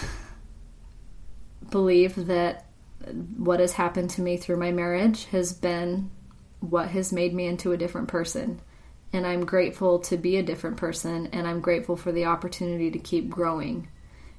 believe 1.69 2.27
that 2.27 2.67
what 3.37 3.59
has 3.59 3.73
happened 3.73 4.11
to 4.11 4.21
me 4.21 4.37
through 4.37 4.57
my 4.57 4.71
marriage 4.71 5.25
has 5.25 5.51
been 5.51 6.09
what 6.61 6.89
has 6.89 7.11
made 7.11 7.33
me 7.33 7.47
into 7.47 7.73
a 7.73 7.77
different 7.77 8.07
person. 8.07 8.61
And 9.13 9.27
I'm 9.27 9.45
grateful 9.45 9.99
to 9.99 10.17
be 10.17 10.37
a 10.37 10.43
different 10.43 10.77
person, 10.77 11.27
and 11.31 11.47
I'm 11.47 11.59
grateful 11.59 11.95
for 11.95 12.11
the 12.11 12.25
opportunity 12.25 12.91
to 12.91 12.99
keep 12.99 13.29
growing. 13.29 13.89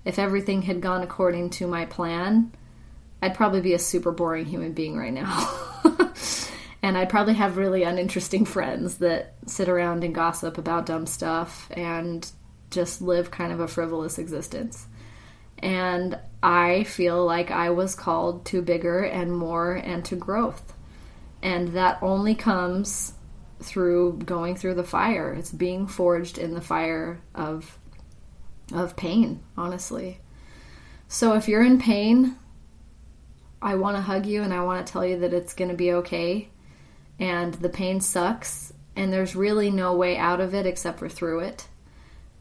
If 0.04 0.18
everything 0.18 0.62
had 0.62 0.80
gone 0.80 1.02
according 1.02 1.50
to 1.50 1.66
my 1.66 1.84
plan, 1.86 2.52
I'd 3.22 3.34
probably 3.34 3.60
be 3.60 3.74
a 3.74 3.78
super 3.78 4.12
boring 4.12 4.46
human 4.46 4.72
being 4.72 4.96
right 4.96 5.12
now. 5.12 5.50
and 6.82 6.96
I'd 6.96 7.08
probably 7.08 7.34
have 7.34 7.56
really 7.56 7.82
uninteresting 7.82 8.44
friends 8.44 8.98
that 8.98 9.34
sit 9.46 9.68
around 9.68 10.04
and 10.04 10.14
gossip 10.14 10.58
about 10.58 10.86
dumb 10.86 11.06
stuff 11.06 11.68
and 11.70 12.30
just 12.70 13.00
live 13.00 13.30
kind 13.30 13.52
of 13.52 13.60
a 13.60 13.68
frivolous 13.68 14.18
existence. 14.18 14.86
And 15.58 16.18
I 16.42 16.84
feel 16.84 17.24
like 17.24 17.50
I 17.50 17.70
was 17.70 17.94
called 17.94 18.44
to 18.46 18.60
bigger 18.60 19.00
and 19.02 19.32
more 19.32 19.74
and 19.74 20.04
to 20.06 20.16
growth. 20.16 20.74
And 21.42 21.68
that 21.68 21.98
only 22.02 22.34
comes 22.34 23.14
through 23.60 24.18
going 24.24 24.56
through 24.56 24.74
the 24.74 24.84
fire. 24.84 25.32
It's 25.32 25.50
being 25.50 25.86
forged 25.86 26.38
in 26.38 26.54
the 26.54 26.60
fire 26.60 27.20
of 27.34 27.78
of 28.72 28.96
pain, 28.96 29.40
honestly. 29.56 30.20
So 31.08 31.34
if 31.34 31.48
you're 31.48 31.62
in 31.62 31.78
pain, 31.78 32.36
I 33.60 33.74
want 33.76 33.96
to 33.96 34.02
hug 34.02 34.26
you 34.26 34.42
and 34.42 34.52
I 34.52 34.62
want 34.62 34.86
to 34.86 34.92
tell 34.92 35.04
you 35.04 35.18
that 35.20 35.34
it's 35.34 35.54
going 35.54 35.70
to 35.70 35.76
be 35.76 35.92
okay. 35.94 36.48
And 37.18 37.54
the 37.54 37.68
pain 37.68 38.00
sucks 38.00 38.72
and 38.94 39.12
there's 39.12 39.36
really 39.36 39.70
no 39.70 39.94
way 39.94 40.16
out 40.16 40.40
of 40.40 40.54
it 40.54 40.66
except 40.66 40.98
for 40.98 41.08
through 41.08 41.40
it. 41.40 41.66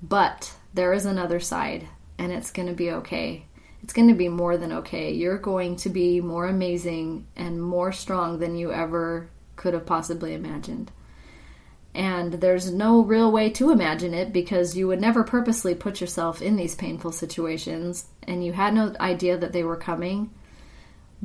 But 0.01 0.53
there 0.74 0.93
is 0.93 1.05
another 1.05 1.39
side 1.39 1.88
and 2.18 2.32
it's 2.32 2.51
going 2.51 2.68
to 2.68 2.74
be 2.74 2.91
okay. 2.91 3.45
It's 3.84 3.93
going 3.93 4.07
to 4.07 4.16
be 4.16 4.30
more 4.30 4.57
than 4.57 4.72
okay. 4.72 5.11
You're 5.11 5.38
going 5.38 5.76
to 5.78 5.89
be 5.89 6.20
more 6.20 6.47
amazing 6.47 7.28
and 7.36 7.61
more 7.61 7.91
strong 7.91 8.39
than 8.39 8.55
you 8.55 8.72
ever 8.72 9.30
could 9.55 9.74
have 9.74 9.86
possibly 9.86 10.34
imagined. 10.34 10.91
And 11.93 12.34
there's 12.34 12.72
no 12.72 13.01
real 13.01 13.32
way 13.32 13.49
to 13.51 13.72
imagine 13.72 14.13
it 14.13 14.34
because 14.34 14.76
you 14.76 14.88
would 14.88 14.99
never 14.99 15.24
purposely 15.24 15.76
put 15.76 16.01
yourself 16.01 16.41
in 16.41 16.57
these 16.57 16.76
painful 16.76 17.13
situations 17.13 18.07
and 18.24 18.43
you 18.43 18.51
had 18.51 18.74
no 18.74 18.93
idea 18.99 19.38
that 19.38 19.53
they 19.53 19.63
were 19.63 19.78
coming. 19.78 20.30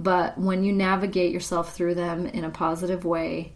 But 0.02 0.38
when 0.38 0.64
you 0.64 0.72
navigate 0.72 1.30
yourself 1.30 1.74
through 1.74 1.94
them 1.94 2.26
in 2.26 2.42
a 2.42 2.50
positive 2.50 3.04
way 3.04 3.52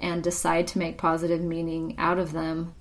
and 0.00 0.22
decide 0.22 0.66
to 0.68 0.78
make 0.78 0.96
positive 0.96 1.42
meaning 1.42 1.94
out 1.98 2.18
of 2.18 2.32
them, 2.32 2.74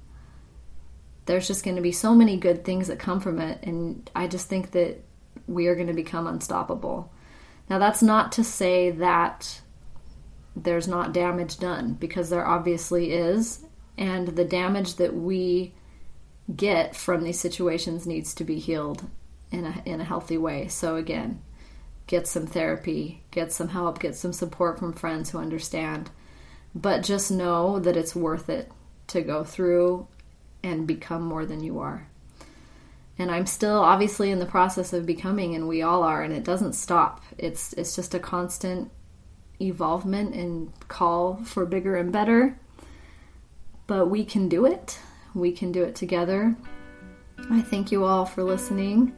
there's 1.26 1.48
just 1.48 1.66
going 1.66 1.76
to 1.76 1.82
be 1.82 1.92
so 1.92 2.16
many 2.16 2.38
good 2.38 2.64
things 2.64 2.88
that 2.88 3.00
come 3.00 3.20
from 3.20 3.42
it. 3.42 3.62
And 3.64 4.10
I 4.16 4.28
just 4.28 4.48
think 4.48 4.72
that 4.72 5.04
we 5.48 5.68
are 5.68 5.76
going 5.76 5.88
to 5.88 5.94
become 5.94 6.28
unstoppable. 6.28 7.12
Now, 7.70 7.78
that's 7.78 8.02
not 8.02 8.32
to 8.34 8.44
say 8.44 8.92
that 8.92 9.60
there's 10.56 10.88
not 10.88 11.12
damage 11.12 11.58
done 11.60 11.96
because 11.96 12.30
there 12.30 12.48
obviously 12.48 13.12
is 13.12 13.66
and 13.98 14.30
the 14.30 14.46
damage 14.46 14.96
that 14.96 15.14
we 15.14 15.74
get 16.56 16.96
from 16.96 17.24
these 17.24 17.40
situations 17.40 18.08
needs 18.08 18.34
to 18.36 18.46
be 18.46 18.60
healed 18.60 19.10
in 19.52 19.66
a 19.66 19.82
in 19.86 20.00
a 20.00 20.04
healthy 20.04 20.38
way 20.38 20.68
so 20.68 20.96
again 20.96 21.42
get 22.08 22.28
some 22.28 22.46
therapy 22.46 23.24
get 23.32 23.52
some 23.52 23.70
help 23.70 24.00
get 24.00 24.16
some 24.16 24.34
support 24.34 24.78
from 24.78 24.94
friends 24.94 25.30
who 25.30 25.38
understand 25.38 26.10
but 26.76 27.04
just 27.04 27.32
know 27.32 27.80
that 27.80 27.98
it's 27.98 28.16
worth 28.16 28.50
it 28.50 28.72
to 29.08 29.22
go 29.22 29.44
through 29.44 30.08
and 30.64 30.88
become 30.88 31.22
more 31.22 31.46
than 31.46 31.64
you 31.64 31.80
are 31.80 32.08
and 33.18 33.30
I'm 33.30 33.46
still 33.46 33.80
obviously 33.80 34.32
in 34.32 34.40
the 34.40 34.46
process 34.46 34.92
of 34.92 35.06
becoming 35.06 35.56
and 35.56 35.68
we 35.68 35.82
all 35.82 36.04
are 36.04 36.24
and 36.24 36.34
it 36.34 36.44
doesn't 36.44 36.74
stop 36.74 37.24
it's 37.38 37.74
it's 37.74 37.96
just 37.96 38.16
a 38.16 38.20
constant 38.20 38.92
evolvement 39.62 40.36
and 40.36 40.72
call 40.88 41.36
for 41.44 41.66
bigger 41.66 41.96
and 41.96 42.12
better. 42.12 42.58
But 43.88 44.08
we 44.08 44.24
can 44.26 44.50
do 44.50 44.66
it. 44.66 45.00
We 45.34 45.52
can 45.52 45.72
do 45.72 45.84
it 45.84 45.96
together. 45.96 46.56
I 47.50 47.62
thank 47.62 47.92
you 47.92 48.06
all 48.06 48.26
for 48.26 48.44
listening 48.44 49.14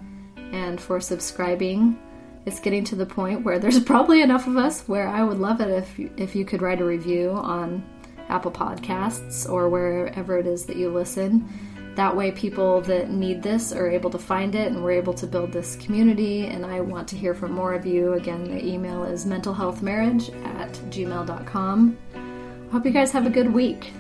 and 0.51 0.79
for 0.79 0.99
subscribing. 0.99 1.99
It's 2.45 2.59
getting 2.59 2.83
to 2.85 2.95
the 2.95 3.05
point 3.05 3.43
where 3.43 3.59
there's 3.59 3.79
probably 3.83 4.21
enough 4.21 4.47
of 4.47 4.57
us 4.57 4.81
where 4.87 5.07
I 5.07 5.23
would 5.23 5.39
love 5.39 5.61
it 5.61 5.69
if 5.69 5.97
you, 5.99 6.11
if 6.17 6.35
you 6.35 6.45
could 6.45 6.61
write 6.61 6.81
a 6.81 6.85
review 6.85 7.31
on 7.31 7.83
Apple 8.29 8.51
Podcasts 8.51 9.49
or 9.49 9.69
wherever 9.69 10.37
it 10.37 10.47
is 10.47 10.65
that 10.65 10.77
you 10.77 10.89
listen 10.89 11.47
that 11.95 12.15
way, 12.15 12.31
people 12.31 12.81
that 12.81 13.09
need 13.09 13.41
this 13.41 13.71
are 13.71 13.89
able 13.89 14.09
to 14.09 14.17
find 14.17 14.53
it, 14.53 14.71
and 14.71 14.83
we're 14.83 14.91
able 14.91 15.13
to 15.13 15.25
build 15.25 15.51
this 15.51 15.77
community. 15.77 16.45
And 16.45 16.65
I 16.65 16.81
want 16.81 17.07
to 17.09 17.17
hear 17.17 17.33
from 17.33 17.53
more 17.53 17.73
of 17.73 17.85
you. 17.85 18.13
Again, 18.13 18.43
the 18.43 18.63
email 18.63 19.05
is 19.05 19.25
mentalhealthmarriage 19.25 20.29
at 20.45 20.73
gmail.com. 20.89 21.97
I 22.13 22.71
hope 22.71 22.85
you 22.85 22.91
guys 22.91 23.11
have 23.11 23.25
a 23.25 23.29
good 23.29 23.51
week. 23.51 23.93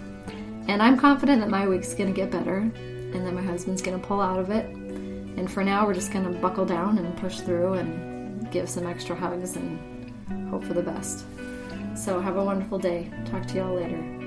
And 0.67 0.81
I'm 0.81 0.97
confident 0.97 1.39
that 1.41 1.49
my 1.49 1.67
week's 1.67 1.93
going 1.93 2.13
to 2.13 2.15
get 2.15 2.31
better 2.31 2.57
and 2.57 3.25
that 3.25 3.33
my 3.33 3.41
husband's 3.41 3.81
going 3.81 3.99
to 3.99 4.05
pull 4.05 4.19
out 4.19 4.39
of 4.39 4.49
it. 4.49 4.65
And 4.65 5.49
for 5.49 5.63
now, 5.63 5.85
we're 5.85 5.93
just 5.93 6.11
going 6.11 6.25
to 6.25 6.39
buckle 6.39 6.65
down 6.65 6.97
and 6.97 7.15
push 7.17 7.39
through 7.39 7.75
give 8.51 8.69
some 8.69 8.87
extra 8.87 9.15
hugs 9.15 9.55
and 9.55 10.11
hope 10.49 10.63
for 10.63 10.73
the 10.73 10.83
best. 10.83 11.25
So, 11.95 12.19
have 12.19 12.37
a 12.37 12.43
wonderful 12.43 12.79
day. 12.79 13.11
Talk 13.25 13.45
to 13.47 13.55
y'all 13.55 13.75
later. 13.75 14.24